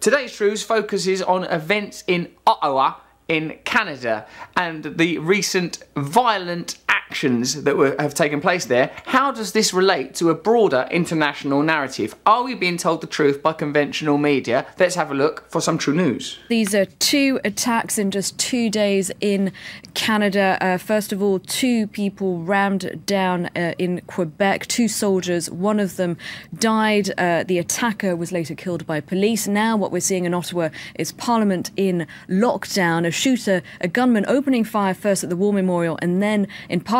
[0.00, 2.94] Today's Truths focuses on events in Ottawa,
[3.28, 4.26] in Canada,
[4.56, 8.90] and the recent violent actions that were, have taken place there.
[9.04, 12.16] How does this relate to a broader international narrative?
[12.26, 14.66] Are we being told the truth by conventional media?
[14.78, 16.38] Let's have a look for some true news.
[16.48, 19.52] These are two attacks in just two days in
[19.94, 20.58] Canada.
[20.60, 25.48] Uh, first of all, two people rammed down uh, in Quebec, two soldiers.
[25.50, 26.16] One of them
[26.58, 27.10] died.
[27.18, 29.46] Uh, the attacker was later killed by police.
[29.46, 33.06] Now, what we're seeing in Ottawa is Parliament in lockdown.
[33.06, 36.95] A shooter, a gunman opening fire first at the War Memorial and then in Parliament.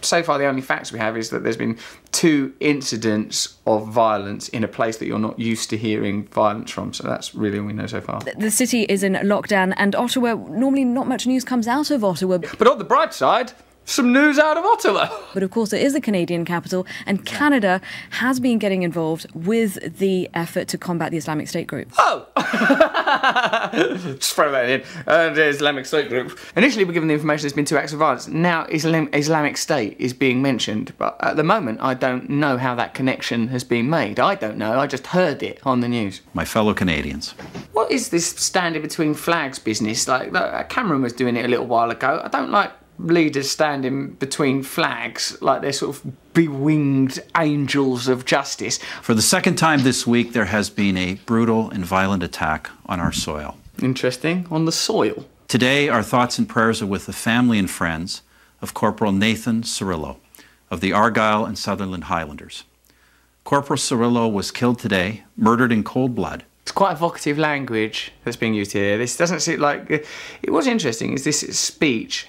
[0.00, 1.78] So far, the only facts we have is that there's been
[2.12, 6.92] two incidents of violence in a place that you're not used to hearing violence from.
[6.92, 8.20] So that's really all we know so far.
[8.20, 12.38] The city is in lockdown, and Ottawa, normally not much news comes out of Ottawa.
[12.38, 13.52] But on the bright side,
[13.90, 15.08] some news out of Ottawa.
[15.34, 19.98] But of course, it is the Canadian capital, and Canada has been getting involved with
[19.98, 21.92] the effort to combat the Islamic State group.
[21.98, 22.26] Oh!
[24.18, 24.82] Just throw that in.
[25.06, 26.38] Uh, the Islamic State group.
[26.56, 28.26] Initially, we're given the information there's been two acts of violence.
[28.26, 32.74] Now, Islam- Islamic State is being mentioned, but at the moment, I don't know how
[32.74, 34.18] that connection has been made.
[34.18, 34.78] I don't know.
[34.80, 36.20] I just heard it on the news.
[36.34, 37.32] My fellow Canadians,
[37.72, 40.08] What is this standing between flags business?
[40.08, 40.32] Like,
[40.68, 42.20] Cameron was doing it a little while ago.
[42.24, 42.72] I don't like
[43.06, 48.78] leaders standing between flags like they're sort of bewinged angels of justice.
[49.02, 53.00] for the second time this week, there has been a brutal and violent attack on
[53.00, 53.56] our soil.
[53.82, 54.46] Interesting.
[54.50, 55.26] On the soil.
[55.48, 58.22] Today, our thoughts and prayers are with the family and friends
[58.62, 60.16] of Corporal Nathan Cirillo
[60.70, 62.64] of the Argyll and Sutherland Highlanders.
[63.42, 66.44] Corporal Cirillo was killed today, murdered in cold blood.
[66.62, 68.96] It's quite evocative language that's being used here.
[68.96, 69.90] This doesn't seem like.
[70.42, 72.28] It was interesting is this speech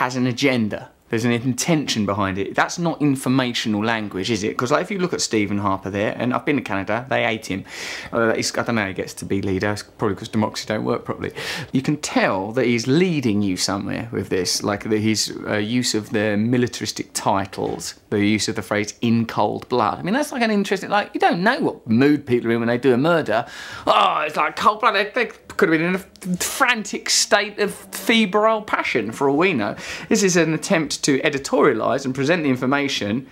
[0.00, 0.90] has an agenda.
[1.10, 2.54] There's an intention behind it.
[2.54, 4.50] That's not informational language, is it?
[4.50, 7.24] Because like, if you look at Stephen Harper there, and I've been to Canada, they
[7.24, 7.64] hate him.
[8.12, 9.72] Uh, I don't know how he gets to be leader.
[9.72, 11.32] It's probably because democracy don't work properly.
[11.72, 15.94] You can tell that he's leading you somewhere with this, like the, his uh, use
[15.94, 20.32] of the militaristic titles, the use of the phrase "in cold blood." I mean, that's
[20.32, 20.90] like an interesting.
[20.90, 23.46] Like you don't know what mood people are in when they do a murder.
[23.86, 24.94] Oh, it's like cold blood.
[24.94, 29.52] They, they could have been in a frantic state of febrile passion, for all we
[29.52, 29.76] know.
[30.08, 33.26] This is an attempt to editorialise and present the information,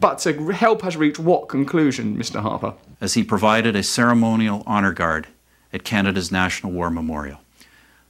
[0.00, 2.40] but to help us reach what conclusion, Mr.
[2.40, 2.74] Harper?
[3.00, 5.26] as he provided a ceremonial honor guard
[5.74, 7.38] at Canada's National War Memorial.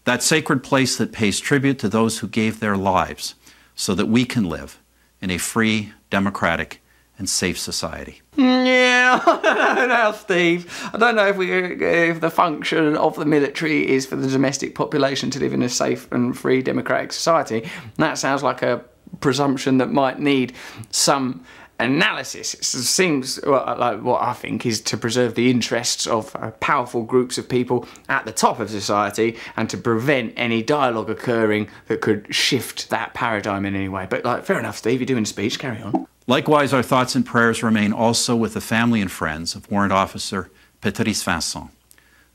[0.05, 3.35] That sacred place that pays tribute to those who gave their lives
[3.74, 4.81] so that we can live
[5.20, 6.81] in a free, democratic,
[7.18, 8.20] and safe society.
[8.64, 10.90] Yeah, I don't know, Steve.
[10.92, 14.74] I don't know if we if the function of the military is for the domestic
[14.74, 17.70] population to live in a safe and free democratic society.
[17.96, 18.83] That sounds like a
[19.20, 20.53] presumption that might need
[20.90, 21.44] some
[21.81, 22.55] analysis.
[22.55, 27.03] It seems well, like what I think is to preserve the interests of uh, powerful
[27.03, 32.00] groups of people at the top of society and to prevent any dialogue occurring that
[32.00, 34.07] could shift that paradigm in any way.
[34.09, 35.00] But like, fair enough, Steve.
[35.00, 35.59] You're doing a speech.
[35.59, 36.07] Carry on.
[36.27, 40.50] Likewise, our thoughts and prayers remain also with the family and friends of Warrant Officer
[40.81, 41.70] Patrice Vincent,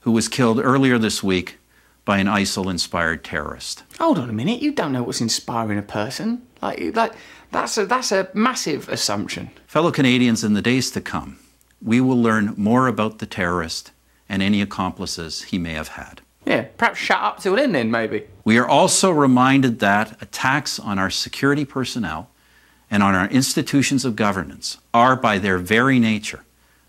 [0.02, 1.58] who was killed earlier this week
[2.06, 3.84] by an ISIL inspired terrorist.
[4.00, 4.62] Hold on a minute.
[4.62, 6.42] You don't know what's inspiring a person.
[6.62, 7.14] Like, like
[7.52, 9.52] that's a that's a massive assumption.
[9.68, 11.40] Fellow Canadians, in the days to come,
[11.82, 13.92] we will learn more about the terrorist
[14.28, 16.22] and any accomplices he may have had.
[16.46, 17.72] Yeah, perhaps shut up till then.
[17.72, 18.24] Then maybe.
[18.44, 22.30] We are also reminded that attacks on our security personnel
[22.90, 26.44] and on our institutions of governance are, by their very nature,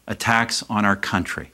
[0.06, 1.52] attacks on our country,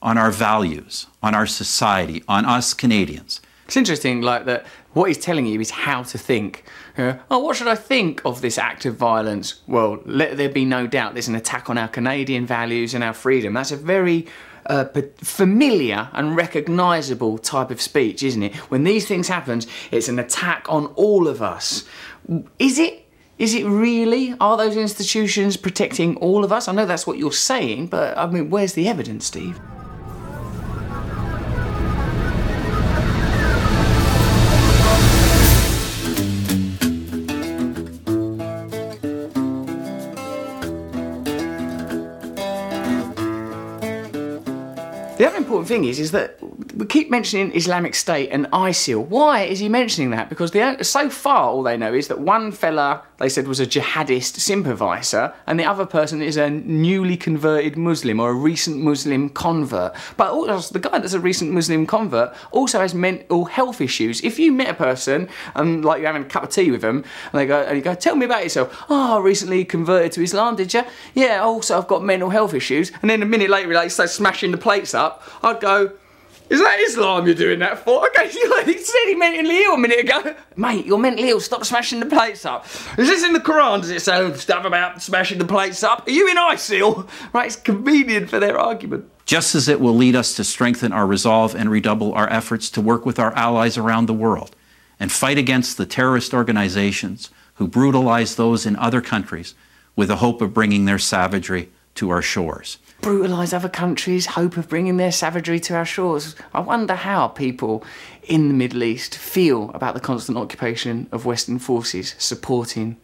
[0.00, 3.40] on our values, on our society, on us Canadians.
[3.66, 4.66] It's interesting, like that.
[4.92, 6.64] What he's telling you is how to think.
[6.98, 9.62] Uh, oh, what should I think of this act of violence?
[9.66, 13.14] Well, let there be no doubt there's an attack on our Canadian values and our
[13.14, 13.54] freedom.
[13.54, 14.26] That's a very
[14.66, 14.84] uh,
[15.16, 18.54] familiar and recognisable type of speech, isn't it?
[18.70, 21.84] When these things happen, it's an attack on all of us.
[22.58, 22.98] Is it?
[23.38, 24.36] Is it really?
[24.40, 26.68] Are those institutions protecting all of us?
[26.68, 29.58] I know that's what you're saying, but I mean, where's the evidence, Steve?
[45.22, 46.36] The other important thing is, is that
[46.74, 49.06] we keep mentioning Islamic State and ISIL.
[49.06, 50.28] Why is he mentioning that?
[50.28, 53.66] Because the, so far, all they know is that one fella they said was a
[53.66, 59.28] jihadist sympathiser, and the other person is a newly converted Muslim or a recent Muslim
[59.28, 59.94] convert.
[60.16, 64.20] But also, the guy that's a recent Muslim convert also has mental health issues.
[64.22, 67.04] If you met a person and like you're having a cup of tea with them,
[67.32, 70.56] and they go, and you go, "Tell me about yourself." Oh, recently converted to Islam.
[70.56, 70.82] Did you?
[71.14, 71.42] Yeah.
[71.42, 72.90] Also, I've got mental health issues.
[73.02, 75.11] And then a minute later, like, starts smashing the plates up.
[75.42, 75.92] I'd go.
[76.50, 78.06] Is that Islam you're doing that for?
[78.08, 78.28] Okay,
[78.64, 80.34] he said he mentally ill a minute ago.
[80.56, 81.40] Mate, you're mentally ill.
[81.40, 82.66] Stop smashing the plates up.
[82.98, 83.80] Is this in the Quran?
[83.80, 86.06] Does it say stuff about smashing the plates up?
[86.06, 87.08] Are you in ISIL?
[87.32, 89.08] Right, it's convenient for their argument.
[89.24, 92.80] Just as it will lead us to strengthen our resolve and redouble our efforts to
[92.82, 94.54] work with our allies around the world
[95.00, 99.54] and fight against the terrorist organizations who brutalize those in other countries
[99.96, 102.78] with the hope of bringing their savagery to our shores.
[103.02, 106.34] Brutalise other countries, hope of bringing their savagery to our shores.
[106.54, 107.84] I wonder how people
[108.22, 112.96] in the Middle East feel about the constant occupation of Western forces supporting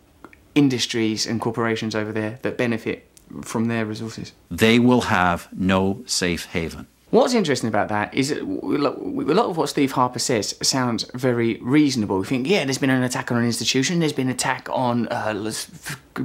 [0.55, 3.07] industries and corporations over there that benefit
[3.43, 4.33] from their resources.
[4.51, 6.87] They will have no safe haven.
[7.11, 11.11] What's interesting about that is that w- a lot of what Steve Harper says sounds
[11.15, 12.19] very reasonable.
[12.19, 15.09] We think, yeah, there's been an attack on an institution, there's been an attack on
[15.09, 15.33] uh,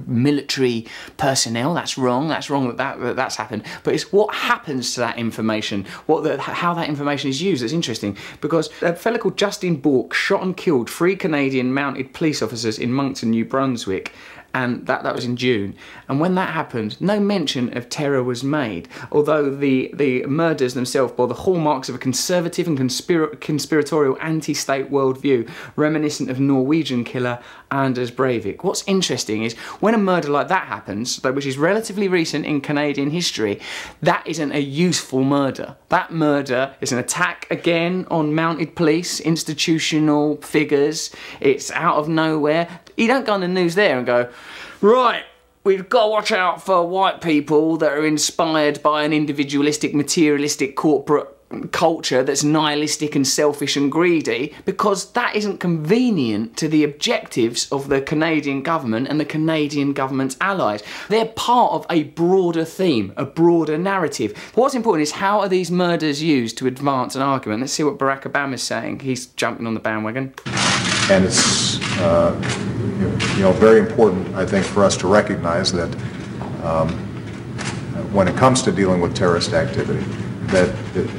[0.07, 1.73] military personnel.
[1.73, 2.27] That's wrong.
[2.27, 3.63] That's wrong that, that that that's happened.
[3.83, 7.63] But it's what happens to that information, what the, how that information is used.
[7.63, 12.41] That's interesting because a fellow called Justin Bourque shot and killed three Canadian mounted police
[12.41, 14.11] officers in Moncton, New Brunswick
[14.53, 15.75] and that, that was in June.
[16.07, 21.13] And when that happened, no mention of terror was made, although the, the murders themselves
[21.13, 27.03] bore the hallmarks of a conservative and conspira- conspiratorial anti state worldview, reminiscent of Norwegian
[27.03, 27.39] killer
[27.71, 28.63] Anders Breivik.
[28.63, 33.09] What's interesting is when a murder like that happens, which is relatively recent in Canadian
[33.09, 33.59] history,
[34.01, 35.75] that isn't a useful murder.
[35.89, 41.11] That murder is an attack again on mounted police, institutional figures.
[41.41, 42.67] It's out of nowhere.
[42.95, 44.31] You don't go on the news there and go,
[44.81, 45.23] right,
[45.63, 50.75] we've got to watch out for white people that are inspired by an individualistic, materialistic
[50.75, 51.29] corporate
[51.71, 57.89] culture that's nihilistic and selfish and greedy because that isn't convenient to the objectives of
[57.89, 60.81] the Canadian government and the Canadian government's allies.
[61.09, 64.37] They're part of a broader theme, a broader narrative.
[64.55, 67.61] What's important is how are these murders used to advance an argument?
[67.61, 69.01] Let's see what Barack Obama's saying.
[69.01, 70.33] He's jumping on the bandwagon.
[71.09, 72.31] And it's uh,
[72.99, 75.93] you know very important, I think, for us to recognize that
[76.63, 76.89] um,
[78.13, 80.05] when it comes to dealing with terrorist activity,
[80.47, 80.69] that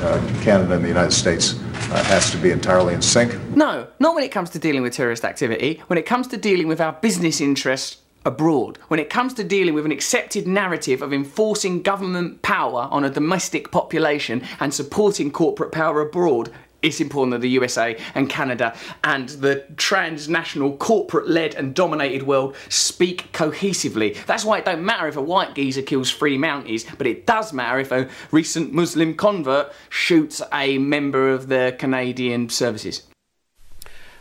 [0.02, 3.38] uh, Canada and the United States uh, has to be entirely in sync.
[3.50, 5.82] No, not when it comes to dealing with terrorist activity.
[5.88, 8.78] When it comes to dealing with our business interests abroad.
[8.88, 13.10] When it comes to dealing with an accepted narrative of enforcing government power on a
[13.10, 16.50] domestic population and supporting corporate power abroad,
[16.84, 22.54] it's important that the USA and Canada and the transnational corporate led and dominated world
[22.68, 24.24] speak cohesively.
[24.26, 27.52] That's why it don't matter if a white geezer kills three Mounties, but it does
[27.52, 33.04] matter if a recent Muslim convert shoots a member of the Canadian services.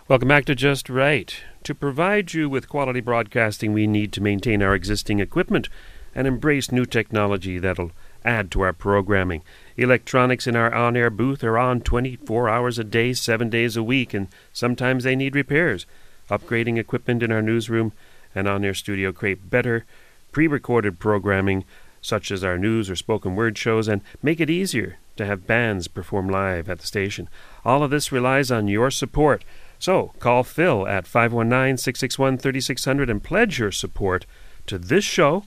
[0.07, 1.35] Welcome back to Just Right.
[1.63, 5.67] To provide you with quality broadcasting, we need to maintain our existing equipment
[6.15, 7.91] and embrace new technology that'll
[8.23, 9.43] add to our programming.
[9.75, 13.83] Electronics in our on air booth are on 24 hours a day, 7 days a
[13.83, 15.85] week, and sometimes they need repairs.
[16.29, 17.91] Upgrading equipment in our newsroom
[18.35, 19.85] and on air studio create better,
[20.31, 21.65] pre recorded programming,
[22.01, 25.87] such as our news or spoken word shows, and make it easier to have bands
[25.87, 27.29] perform live at the station.
[27.63, 29.43] All of this relies on your support.
[29.79, 34.25] So call Phil at 519 661 3600 and pledge your support
[34.67, 35.45] to this show.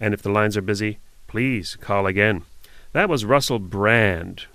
[0.00, 2.42] And if the lines are busy, please call again.
[2.96, 4.46] That was Russell Brand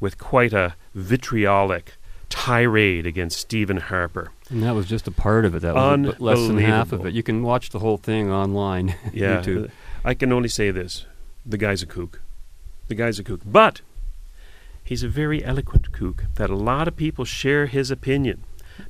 [0.00, 1.94] with quite a vitriolic
[2.28, 4.32] tirade against Stephen Harper.
[4.50, 5.62] And that was just a part of it.
[5.62, 7.14] That was less than half of it.
[7.14, 8.96] You can watch the whole thing online.
[9.12, 9.66] Yeah, YouTube.
[9.66, 9.68] Uh,
[10.04, 11.06] I can only say this:
[11.46, 12.20] the guy's a kook.
[12.88, 13.82] The guy's a kook, but
[14.82, 16.24] he's a very eloquent kook.
[16.34, 18.42] That a lot of people share his opinion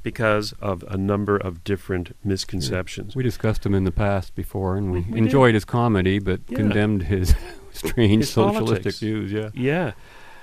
[0.02, 3.14] because of a number of different misconceptions.
[3.14, 5.16] We discussed him in the past before, and we, We did.
[5.18, 6.56] enjoyed his comedy, but Yeah.
[6.56, 7.34] condemned his
[7.72, 8.98] strange his socialistic politics.
[8.98, 9.32] views.
[9.32, 9.50] Yeah.
[9.54, 9.92] Yeah.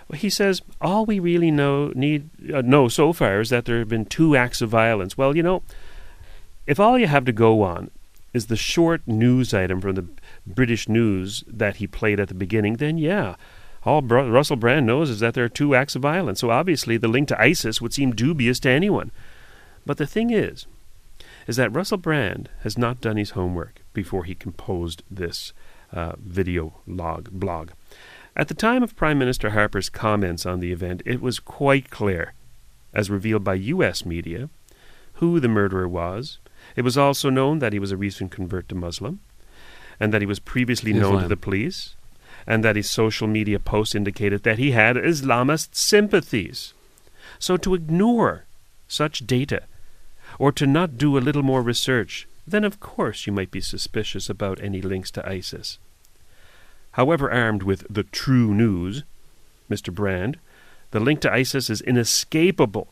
[0.07, 3.80] Well, he says all we really know need uh, know so far is that there
[3.80, 5.17] have been two acts of violence.
[5.17, 5.63] Well, you know,
[6.65, 7.91] if all you have to go on
[8.34, 10.07] is the short news item from the
[10.45, 13.36] British news that he played at the beginning, then yeah,
[13.84, 16.39] all Br- Russell Brand knows is that there are two acts of violence.
[16.39, 19.11] So obviously, the link to ISIS would seem dubious to anyone.
[19.86, 20.67] But the thing is,
[21.47, 25.53] is that Russell Brand has not done his homework before he composed this
[25.91, 27.71] uh, video log blog.
[28.35, 32.33] At the time of Prime Minister Harper's comments on the event, it was quite clear,
[32.93, 34.05] as revealed by U.S.
[34.05, 34.49] media,
[35.13, 36.38] who the murderer was.
[36.75, 39.21] It was also known that he was a recent convert to Muslim,
[39.99, 41.95] and that he was previously known to the police,
[42.45, 46.73] and that his social media posts indicated that he had Islamist sympathies.
[47.39, 48.45] So to ignore
[48.88, 49.63] such data,
[50.38, 54.29] or to not do a little more research, then of course you might be suspicious
[54.29, 55.77] about any links to ISIS.
[56.91, 59.03] However armed with the true news,
[59.69, 59.93] Mr.
[59.93, 60.39] Brand,
[60.91, 62.87] the link to ISIS is inescapable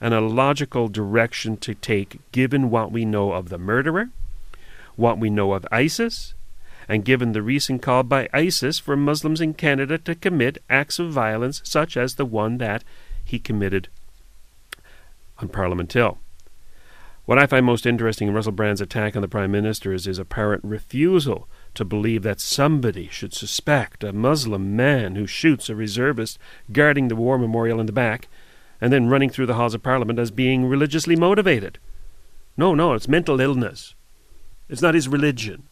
[0.00, 4.08] and a logical direction to take given what we know of the murderer,
[4.96, 6.34] what we know of ISIS,
[6.88, 11.12] and given the recent call by ISIS for Muslims in Canada to commit acts of
[11.12, 12.82] violence such as the one that
[13.24, 13.88] he committed
[15.38, 16.18] on Parliament Hill.
[17.26, 20.18] What I find most interesting in Russell Brand's attack on the Prime Minister is his
[20.18, 26.38] apparent refusal to believe that somebody should suspect a Muslim man who shoots a reservist
[26.72, 28.28] guarding the war memorial in the back
[28.80, 31.78] and then running through the halls of Parliament as being religiously motivated.
[32.56, 33.94] No, no, it's mental illness.
[34.68, 35.64] It's not his religion.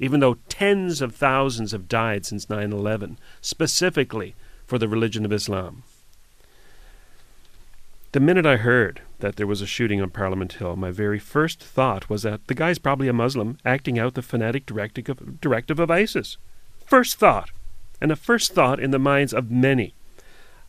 [0.00, 4.34] Even though tens of thousands have died since 9 11, specifically
[4.66, 5.84] for the religion of Islam.
[8.12, 11.58] The minute I heard that there was a shooting on Parliament Hill, my very first
[11.58, 15.80] thought was that the guy's probably a Muslim acting out the fanatic directive of, directive
[15.80, 16.36] of ISIS.
[16.84, 17.50] First thought,
[18.02, 19.94] and a first thought in the minds of many.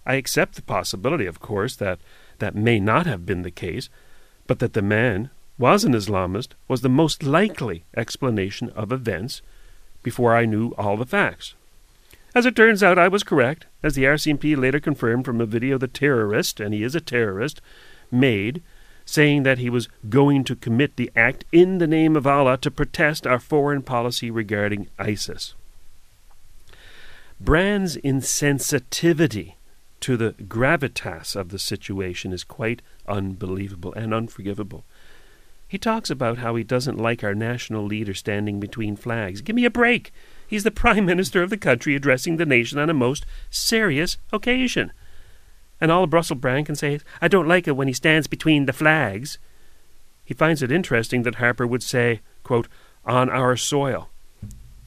[0.06, 2.00] I accept the possibility, of course, that
[2.40, 3.90] that may not have been the case,
[4.48, 9.42] but that the man was an Islamist was the most likely explanation of events
[10.02, 11.56] before I knew all the facts.
[12.34, 15.78] As it turns out, I was correct, as the RCMP later confirmed from a video
[15.78, 17.60] the terrorist, and he is a terrorist,
[18.20, 18.62] made,
[19.06, 22.72] saying that he was going to commit the act in the name of Allah to
[22.72, 25.54] protest our foreign policy regarding ISIS.
[27.40, 29.54] Brand's insensitivity
[30.00, 34.84] to the gravitas of the situation is quite unbelievable and unforgivable.
[35.68, 39.42] He talks about how he doesn't like our national leader standing between flags.
[39.42, 40.14] Give me a break.
[40.48, 44.92] He's the Prime Minister of the country addressing the nation on a most serious occasion.
[45.80, 48.66] And all Russell Brand can say is, I don't like it when he stands between
[48.66, 49.38] the flags.
[50.24, 52.68] He finds it interesting that Harper would say, quote,
[53.06, 54.10] on our soil.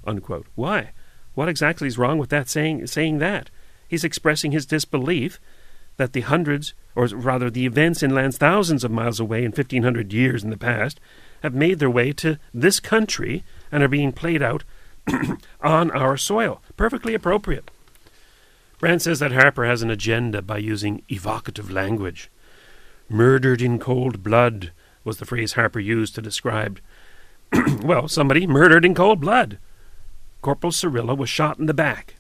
[0.07, 0.47] Unquote.
[0.55, 0.93] Why?
[1.34, 3.51] What exactly is wrong with that saying saying that?
[3.86, 5.39] He's expressing his disbelief
[5.97, 10.12] that the hundreds, or rather the events in lands thousands of miles away in 1500
[10.12, 11.01] years in the past,
[11.43, 14.64] have made their way to this country and are being played out
[15.61, 16.62] on our soil.
[16.76, 17.70] Perfectly appropriate.
[18.79, 22.31] Brand says that Harper has an agenda by using evocative language.
[23.09, 24.72] Murdered in cold blood
[25.03, 26.81] was the phrase Harper used to describe,
[27.83, 29.59] well, somebody murdered in cold blood.
[30.43, 32.14] Corporal Cirillo was shot in the back.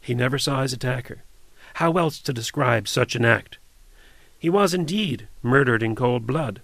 [0.00, 1.24] He never saw his attacker.
[1.74, 3.58] How else to describe such an act?
[4.38, 6.62] He was indeed murdered in cold blood.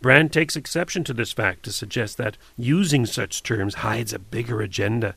[0.00, 4.60] Brand takes exception to this fact to suggest that using such terms hides a bigger
[4.60, 5.16] agenda.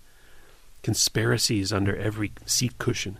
[0.82, 3.20] Conspiracies under every seat cushion.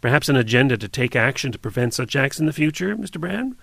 [0.00, 3.20] Perhaps an agenda to take action to prevent such acts in the future, Mr.
[3.20, 3.56] Brand?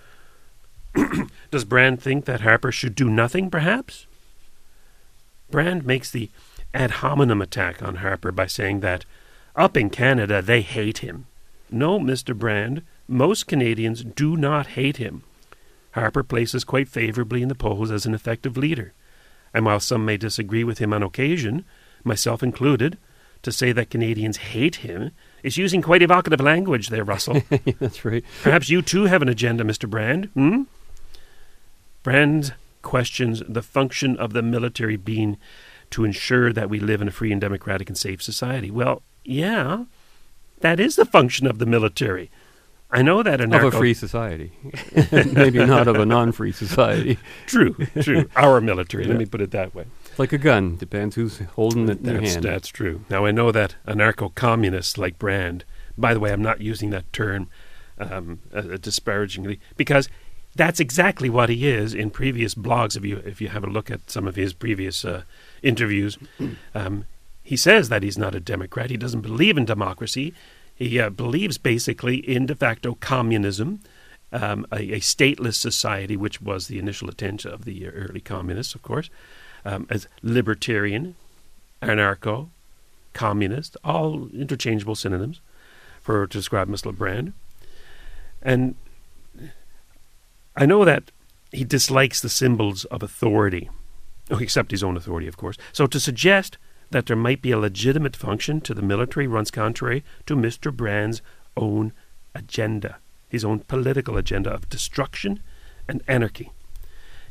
[1.51, 4.05] Does Brand think that Harper should do nothing, perhaps?
[5.49, 6.29] Brand makes the
[6.73, 9.05] ad hominem attack on Harper by saying that
[9.55, 11.27] up in Canada they hate him.
[11.69, 12.35] No, Mr.
[12.37, 15.23] Brand, most Canadians do not hate him.
[15.91, 18.93] Harper places quite favourably in the polls as an effective leader.
[19.53, 21.65] And while some may disagree with him on occasion,
[22.03, 22.97] myself included,
[23.43, 25.11] to say that Canadians hate him
[25.43, 27.41] is using quite evocative language there, Russell.
[27.79, 28.23] That's right.
[28.41, 29.89] Perhaps you too have an agenda, Mr.
[29.89, 30.25] Brand.
[30.33, 30.63] Hmm?
[32.01, 35.37] Brand questions the function of the military being
[35.91, 38.71] to ensure that we live in a free and democratic and safe society.
[38.71, 39.85] Well, yeah,
[40.61, 42.31] that is the function of the military.
[42.91, 44.51] I know that Of a free society.
[45.11, 47.17] Maybe not of a non-free society.
[47.47, 48.29] True, true.
[48.35, 49.85] Our military, let me put it that way.
[50.17, 50.77] Like a gun.
[50.77, 52.45] Depends who's holding it in their That's, hand.
[52.45, 53.03] that's true.
[53.09, 55.65] Now, I know that anarcho communists like Brand,
[55.97, 57.49] by the way, I'm not using that term
[57.97, 60.09] um, uh, disparagingly, because
[60.55, 62.95] that's exactly what he is in previous blogs.
[62.95, 65.23] If you, if you have a look at some of his previous uh,
[65.61, 66.17] interviews,
[66.75, 67.05] um,
[67.41, 68.89] he says that he's not a Democrat.
[68.89, 70.33] He doesn't believe in democracy.
[70.75, 73.81] He uh, believes basically in de facto communism,
[74.31, 78.81] um, a, a, stateless society, which was the initial intent of the early communists, of
[78.81, 79.09] course,
[79.65, 81.15] um, as libertarian,
[81.81, 82.49] anarcho,
[83.13, 85.39] communist, all interchangeable synonyms
[86.01, 86.95] for to describe Mr.
[86.95, 87.33] Brand.
[88.41, 88.75] And
[90.55, 91.11] I know that
[91.51, 93.69] he dislikes the symbols of authority,
[94.29, 95.57] oh, except his own authority, of course.
[95.71, 96.57] So to suggest
[96.89, 100.75] that there might be a legitimate function to the military runs contrary to Mr.
[100.75, 101.21] Brand's
[101.57, 101.93] own
[102.35, 102.97] agenda,
[103.29, 105.41] his own political agenda of destruction
[105.87, 106.51] and anarchy.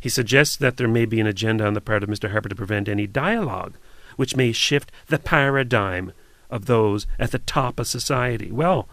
[0.02, 2.32] He suggests that there may be an agenda on the part of Mr.
[2.32, 3.76] Harper to prevent any dialogue
[4.16, 6.12] which may shift the paradigm
[6.50, 8.50] of those at the top of society.
[8.50, 8.88] Well,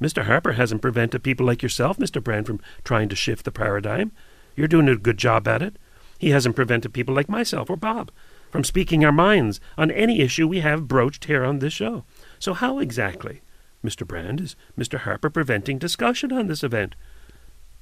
[0.00, 0.26] Mr.
[0.26, 2.22] Harper hasn't prevented people like yourself, Mr.
[2.22, 4.12] Brand, from trying to shift the paradigm.
[4.54, 5.80] You're doing a good job at it.
[6.16, 8.12] He hasn't prevented people like myself or Bob
[8.52, 12.04] from speaking our minds on any issue we have broached here on this show.
[12.38, 13.40] So, how exactly,
[13.84, 14.06] Mr.
[14.06, 15.00] Brand, is Mr.
[15.00, 16.94] Harper preventing discussion on this event?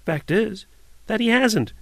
[0.07, 0.64] Fact is
[1.09, 1.74] that he hasn't.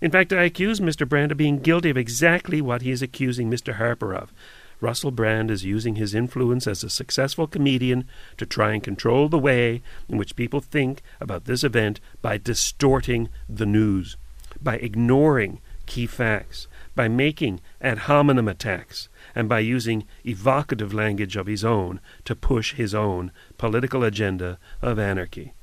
[0.00, 1.08] In fact, I accuse Mr.
[1.08, 3.74] Brand of being guilty of exactly what he is accusing Mr.
[3.74, 4.32] Harper of.
[4.80, 9.38] Russell Brand is using his influence as a successful comedian to try and control the
[9.38, 14.16] way in which people think about this event by distorting the news,
[14.62, 21.46] by ignoring key facts, by making ad hominem attacks, and by using evocative language of
[21.46, 25.54] his own to push his own political agenda of anarchy.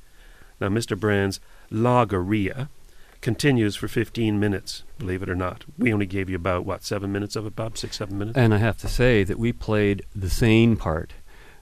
[0.60, 0.98] Now, Mr.
[0.98, 2.68] Brand's logorrhea
[3.26, 5.64] continues for 15 minutes, believe it or not.
[5.76, 7.76] We only gave you about, what, seven minutes of it, Bob?
[7.76, 8.38] Six, seven minutes?
[8.38, 11.12] And I have to say that we played the sane part.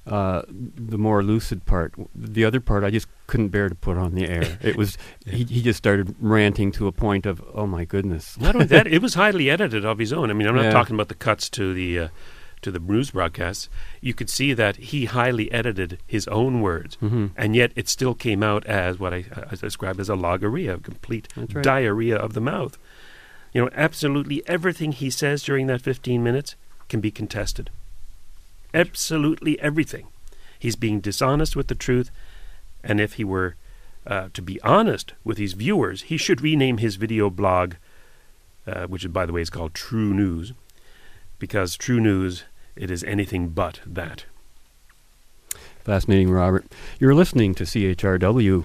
[0.07, 1.95] Uh, the more lucid part.
[2.15, 4.59] The other part, I just couldn't bear to put on the air.
[4.61, 8.39] It was he, he just started ranting to a point of, oh my goodness.
[8.39, 10.29] Not only that, it was highly edited of his own.
[10.31, 10.73] I mean, I'm not Yeah.
[10.73, 12.09] talking about the cuts to the uh,
[12.65, 13.69] to the news broadcasts.
[14.01, 17.31] You could see that he highly edited his own words, Mhm.
[17.37, 20.79] and yet it still came out as what I, I described as a logorrhea, a
[20.79, 21.63] complete right.
[21.63, 22.77] diarrhea of the mouth.
[23.53, 26.57] You know, absolutely everything he says during that 15 minutes
[26.89, 27.71] can be contested.
[28.73, 30.07] Absolutely everything.
[30.59, 32.11] He's being dishonest with the truth,
[32.83, 33.55] and if he were
[34.07, 37.75] uh, to be honest with his viewers, he should rename his video blog,
[38.67, 40.53] uh, which, by the way, is called True News,
[41.39, 42.45] because True News,
[42.77, 44.25] it is anything but that.
[45.85, 46.65] Fascinating, Robert.
[46.99, 48.65] You're listening to CHRW,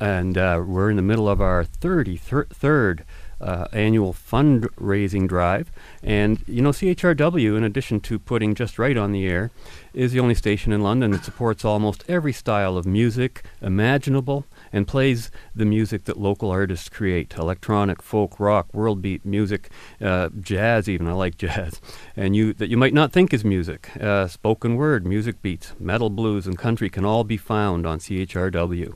[0.00, 3.02] and uh, we're in the middle of our 33rd
[3.40, 5.70] uh, annual fundraising drive.
[6.02, 9.50] And, you know, CHRW, in addition to putting Just Right on the air,
[9.94, 14.86] is the only station in London that supports almost every style of music imaginable and
[14.86, 20.88] plays the music that local artists create electronic, folk, rock, world beat music, uh, jazz,
[20.88, 21.06] even.
[21.06, 21.80] I like jazz.
[22.16, 23.90] And you that you might not think is music.
[24.00, 28.94] Uh, spoken word, music beats, metal, blues, and country can all be found on CHRW.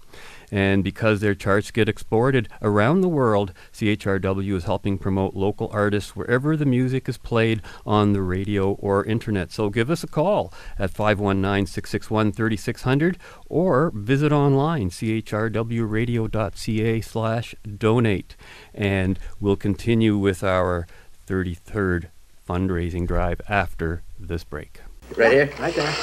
[0.51, 6.17] And because their charts get exported around the world, CHRW is helping promote local artists
[6.17, 9.53] wherever the music is played on the radio or internet.
[9.53, 18.37] So give us a call at 519 661 3600 or visit online, chrwradio.ca slash donate.
[18.75, 20.89] And we'll continue with our
[21.27, 22.07] 33rd
[22.49, 24.81] fundraising drive after this break.
[25.17, 25.51] Right here?
[25.59, 25.95] Right there.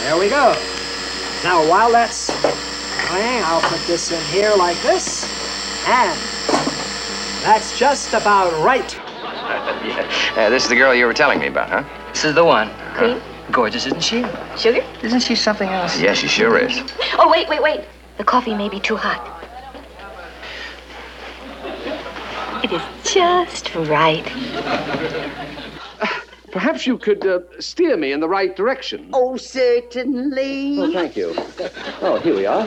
[0.00, 0.54] There we go.
[1.44, 2.30] Now, while that's
[3.12, 5.24] playing, I'll put this in here like this.
[5.86, 6.18] And
[7.44, 8.98] that's just about right.
[10.32, 11.84] Uh, this is the girl you were telling me about, huh?
[12.12, 12.70] This is the one.
[12.94, 13.20] Cream?
[13.50, 14.24] Gorgeous, isn't she?
[14.56, 14.82] Sugar?
[15.02, 16.00] Isn't she something else?
[16.00, 16.80] Yeah, she sure is.
[17.18, 17.84] Oh, wait, wait, wait.
[18.16, 19.20] The coffee may be too hot.
[22.64, 24.24] It is just right.
[26.52, 29.08] Perhaps you could uh, steer me in the right direction.
[29.14, 30.78] Oh, certainly.
[30.78, 31.34] Oh, thank you.
[32.02, 32.66] Oh, here we are.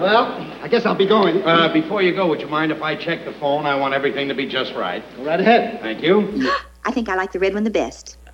[0.00, 0.26] Well,
[0.62, 1.42] I guess I'll be going.
[1.42, 3.66] Uh, before you go, would you mind if I check the phone?
[3.66, 5.02] I want everything to be just right.
[5.16, 5.80] Go right ahead.
[5.80, 6.50] Thank you.
[6.84, 8.16] I think I like the red one the best.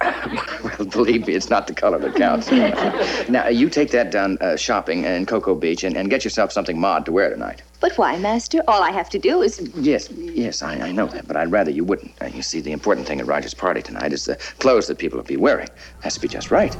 [0.63, 2.51] Well, believe me, it's not the color that counts.
[3.29, 6.79] now, you take that down uh, shopping in Cocoa Beach and, and get yourself something
[6.79, 7.63] mod to wear tonight.
[7.83, 8.63] But why, Master?
[8.69, 9.61] All I have to do is.
[9.75, 12.13] Yes, yes, I, I know that, but I'd rather you wouldn't.
[12.23, 15.17] Uh, you see, the important thing at Roger's party tonight is the clothes that people
[15.17, 15.69] will be wearing.
[16.01, 16.73] Has to be just right.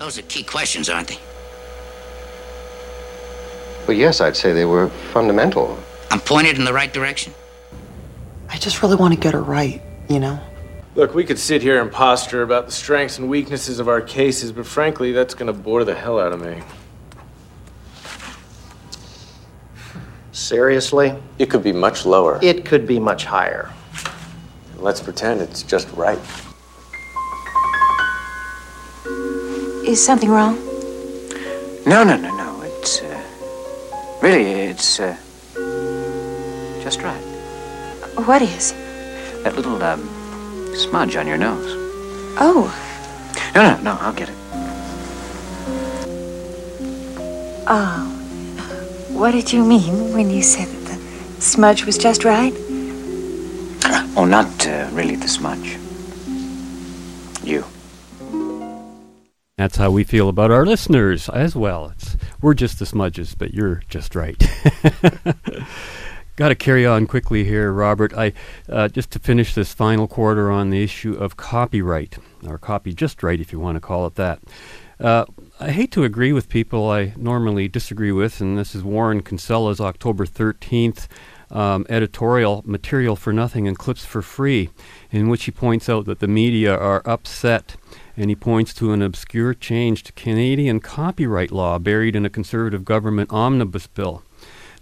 [0.00, 1.29] Those are key questions, aren't they?
[3.90, 5.76] Well, yes, I'd say they were fundamental.
[6.12, 7.34] I'm pointed in the right direction.
[8.48, 10.38] I just really want to get her right, you know?
[10.94, 14.52] Look, we could sit here and posture about the strengths and weaknesses of our cases,
[14.52, 16.62] but frankly, that's going to bore the hell out of me.
[20.30, 21.12] Seriously?
[21.40, 22.38] It could be much lower.
[22.40, 23.72] It could be much higher.
[24.76, 26.20] Let's pretend it's just right.
[29.84, 30.54] Is something wrong?
[31.84, 32.49] No, no, no, no.
[34.22, 35.16] Uh, really, it's, uh,
[36.82, 37.20] just right.
[38.26, 38.72] What is?
[39.44, 40.02] That little, um,
[40.74, 41.72] smudge on your nose.
[42.38, 42.70] Oh,
[43.54, 44.34] No, no, no, I'll get it.
[47.66, 48.06] oh.
[49.10, 50.98] What did you mean when you said that
[51.36, 52.54] the smudge was just right?
[54.16, 55.78] Oh, not uh, really the smudge.
[57.42, 57.64] You.
[59.60, 61.92] That's how we feel about our listeners as well.
[61.94, 64.38] It's, we're just the smudges, but you're just right.
[66.36, 68.14] Got to carry on quickly here, Robert.
[68.16, 68.32] I
[68.70, 73.22] uh, just to finish this final quarter on the issue of copyright, or copy just
[73.22, 74.38] right, if you want to call it that.
[74.98, 75.26] Uh,
[75.60, 79.78] I hate to agree with people I normally disagree with, and this is Warren Kinsella's
[79.78, 81.06] October 13th
[81.50, 84.70] um, editorial, Material for Nothing and Clips for Free,
[85.10, 87.76] in which he points out that the media are upset
[88.16, 92.84] and he points to an obscure change to Canadian copyright law buried in a conservative
[92.84, 94.22] government omnibus bill.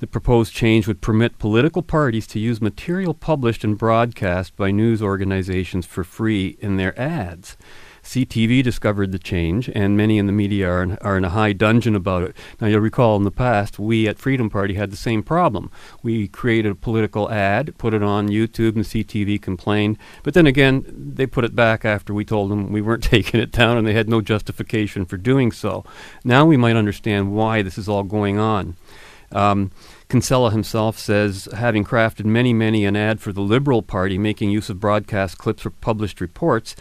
[0.01, 5.03] The proposed change would permit political parties to use material published and broadcast by news
[5.03, 7.57] organizations for free in their ads.
[8.09, 11.53] CTV discovered the change, and many in the media are in, are in a high
[11.53, 12.35] dungeon about it.
[12.59, 15.71] Now, you'll recall in the past, we at Freedom Party had the same problem.
[16.03, 19.99] We created a political ad, put it on YouTube, and CTV complained.
[20.23, 23.53] But then again, they put it back after we told them we weren't taking it
[23.53, 25.85] down, and they had no justification for doing so.
[26.25, 28.77] Now we might understand why this is all going on.
[29.33, 29.71] Um,
[30.09, 34.71] Kinsella himself says, having crafted many, many an ad for the Liberal Party making use
[34.71, 36.75] of broadcast clips or published reports,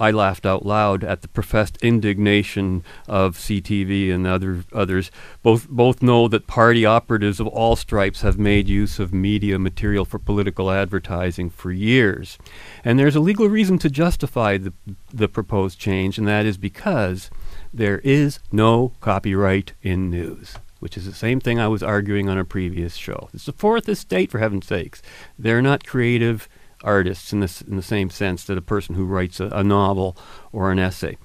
[0.00, 5.10] I laughed out loud at the professed indignation of CTV and other others.
[5.42, 10.06] Both both know that party operatives of all stripes have made use of media material
[10.06, 12.38] for political advertising for years,
[12.82, 14.72] and there's a legal reason to justify the
[15.12, 17.30] the proposed change, and that is because
[17.72, 22.38] there is no copyright in news which is the same thing I was arguing on
[22.38, 23.28] a previous show.
[23.34, 25.02] It's the fourth estate, for heaven's sakes.
[25.38, 26.48] They're not creative
[26.82, 30.16] artists in, this, in the same sense that a person who writes a, a novel
[30.52, 31.16] or an essay.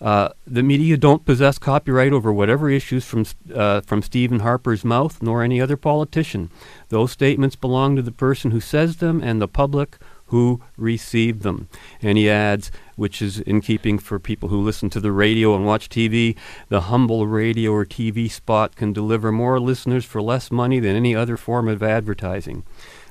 [0.00, 5.22] Uh, the media don't possess copyright over whatever issues from uh, from Stephen Harper's mouth,
[5.22, 6.50] nor any other politician.
[6.88, 9.98] Those statements belong to the person who says them and the public
[10.30, 11.68] who received them.
[12.00, 15.66] And he adds, which is in keeping for people who listen to the radio and
[15.66, 16.36] watch TV,
[16.68, 21.16] the humble radio or TV spot can deliver more listeners for less money than any
[21.16, 22.62] other form of advertising.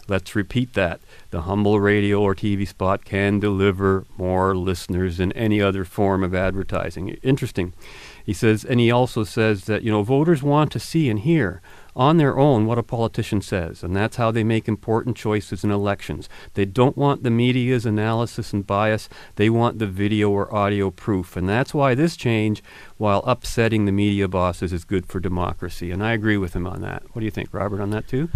[0.07, 1.01] Let's repeat that.
[1.31, 6.33] The humble radio or TV spot can deliver more listeners than any other form of
[6.33, 7.09] advertising.
[7.21, 7.73] Interesting.
[8.25, 11.61] He says, and he also says that, you know, voters want to see and hear
[11.95, 15.71] on their own what a politician says, and that's how they make important choices in
[15.71, 16.29] elections.
[16.53, 21.35] They don't want the media's analysis and bias, they want the video or audio proof.
[21.35, 22.63] And that's why this change,
[22.97, 25.91] while upsetting the media bosses, is good for democracy.
[25.91, 27.03] And I agree with him on that.
[27.11, 28.29] What do you think, Robert, on that too?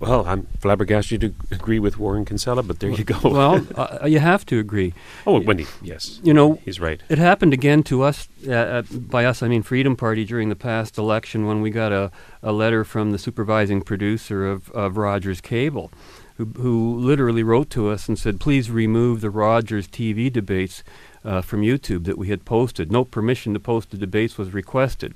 [0.00, 3.18] Well, I'm flabbergasted to agree with Warren Kinsella, but there you go.
[3.22, 4.94] well, uh, you have to agree.
[5.26, 7.02] Oh, Wendy, yes, you know he's right.
[7.10, 8.26] It happened again to us.
[8.48, 11.92] Uh, uh, by us, I mean Freedom Party during the past election when we got
[11.92, 12.10] a,
[12.42, 15.92] a letter from the supervising producer of, of Rogers Cable,
[16.38, 20.82] who, who literally wrote to us and said, "Please remove the Rogers TV debates
[21.26, 22.90] uh, from YouTube that we had posted.
[22.90, 25.14] No permission to post the debates was requested."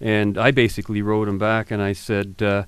[0.00, 2.64] And I basically wrote him back and I said uh,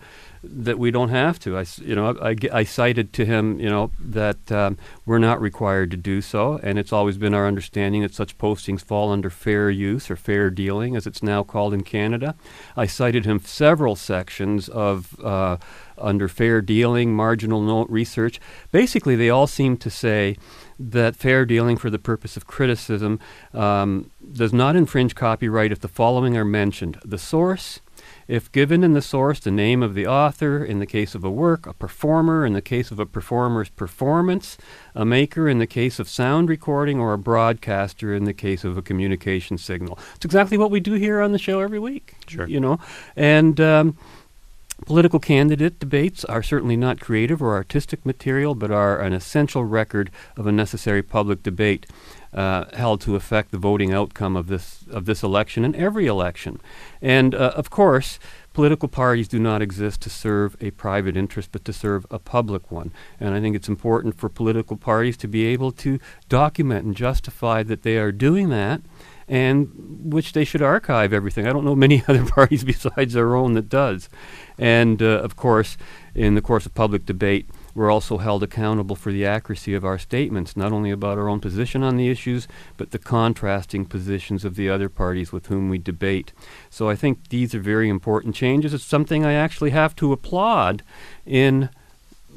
[0.51, 1.57] that we don't have to.
[1.59, 5.90] I, you know, I, I cited to him, you know, that um, we're not required
[5.92, 9.70] to do so, and it's always been our understanding that such postings fall under fair
[9.70, 12.34] use or fair dealing, as it's now called in Canada.
[12.76, 15.59] I cited him several sections of uh,
[15.96, 18.40] under fair dealing, marginal note research.
[18.72, 20.36] Basically, they all seem to say
[20.78, 23.18] that fair dealing for the purpose of criticism
[23.53, 27.80] um, does not infringe copyright if the following are mentioned the source,
[28.29, 31.31] if given in the source the name of the author, in the case of a
[31.31, 34.59] work, a performer, in the case of a performer's performance,
[34.95, 38.76] a maker, in the case of sound recording, or a broadcaster, in the case of
[38.76, 39.99] a communication signal.
[40.14, 42.14] It's exactly what we do here on the show every week.
[42.29, 42.47] Sure.
[42.47, 42.79] You know,
[43.16, 43.61] and.
[43.61, 43.97] Um,
[44.87, 50.09] Political candidate debates are certainly not creative or artistic material, but are an essential record
[50.37, 51.85] of a necessary public debate
[52.33, 56.61] uh, held to affect the voting outcome of this of this election and every election.
[57.01, 58.18] And uh, of course,
[58.53, 62.70] political parties do not exist to serve a private interest, but to serve a public
[62.70, 62.91] one.
[63.20, 65.99] And I think it's important for political parties to be able to
[66.29, 68.81] document and justify that they are doing that,
[69.29, 69.70] and
[70.12, 71.47] which they should archive everything.
[71.47, 74.09] I don't know many other parties besides our own that does.
[74.59, 75.76] And uh, of course,
[76.14, 77.49] in the course of public debate,
[77.79, 81.39] we're also held accountable for the accuracy of our statements, not only about our own
[81.39, 85.79] position on the issues, but the contrasting positions of the other parties with whom we
[85.79, 86.33] debate.
[86.70, 88.74] So I think these are very important changes.
[88.74, 90.83] It's something I actually have to applaud
[91.24, 91.70] in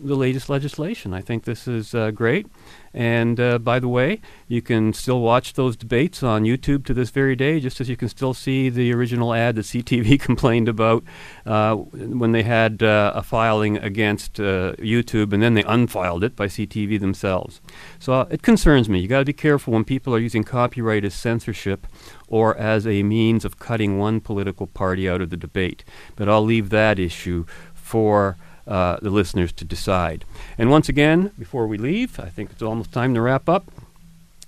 [0.04, 1.14] the latest legislation.
[1.14, 2.48] I think this is uh, great.
[2.94, 7.10] And uh, by the way, you can still watch those debates on YouTube to this
[7.10, 11.04] very day, just as you can still see the original ad that CTV complained about
[11.46, 16.36] uh, when they had uh, a filing against uh, YouTube, and then they unfiled it
[16.36, 17.62] by CTV themselves.
[18.00, 19.00] So uh, it concerns me.
[19.00, 21.88] You got to be careful when people are using copyright as censorship
[22.28, 25.86] or as a means of cutting one political party out of the debate.
[26.18, 28.38] But I'll leave that issue for
[28.68, 30.26] uh, the listeners to decide.
[30.58, 33.72] And once again, before we leave, I think it's almost time to wrap up.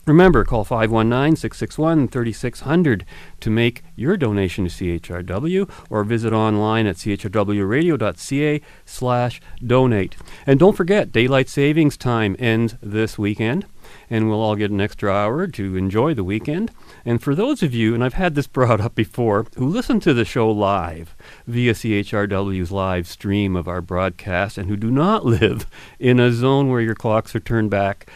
[0.06, 3.06] Remember, call 519 661 3600
[3.40, 10.18] to make your donation to CHRW or visit online at chrwradio.ca slash donate.
[10.46, 13.66] And don't forget, daylight savings time ends this weekend,
[14.10, 16.72] and we'll all get an extra hour to enjoy the weekend.
[17.06, 20.14] And for those of you, and I've had this brought up before, who listen to
[20.14, 21.16] the show live
[21.48, 25.66] via CHRW's live stream of our broadcast and who do not live
[26.00, 28.10] in a zone where your clocks are turned back,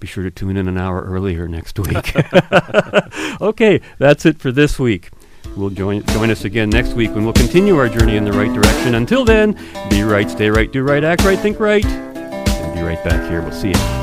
[0.00, 2.14] be sure to tune in an hour earlier next week.
[3.40, 5.10] okay, that's it for this week.
[5.56, 8.52] We'll join, join us again next week when we'll continue our journey in the right
[8.52, 8.94] direction.
[8.94, 9.52] Until then,
[9.90, 13.42] be right, stay right, do right, act right, think right, and be right back here.
[13.42, 14.02] We'll see you.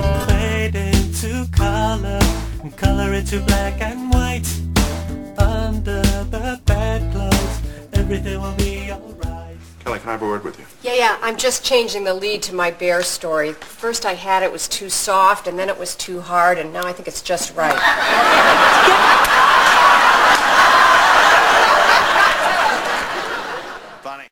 [2.59, 4.47] Fade into color and color into black and white.
[5.37, 7.61] Under the bedclothes,
[7.93, 9.55] everything will be alright.
[9.79, 10.65] Kelly, can I have a word with you?
[10.81, 13.53] Yeah, yeah, I'm just changing the lead to my bear story.
[13.53, 16.85] First I had it was too soft, and then it was too hard, and now
[16.85, 17.79] I think it's just right.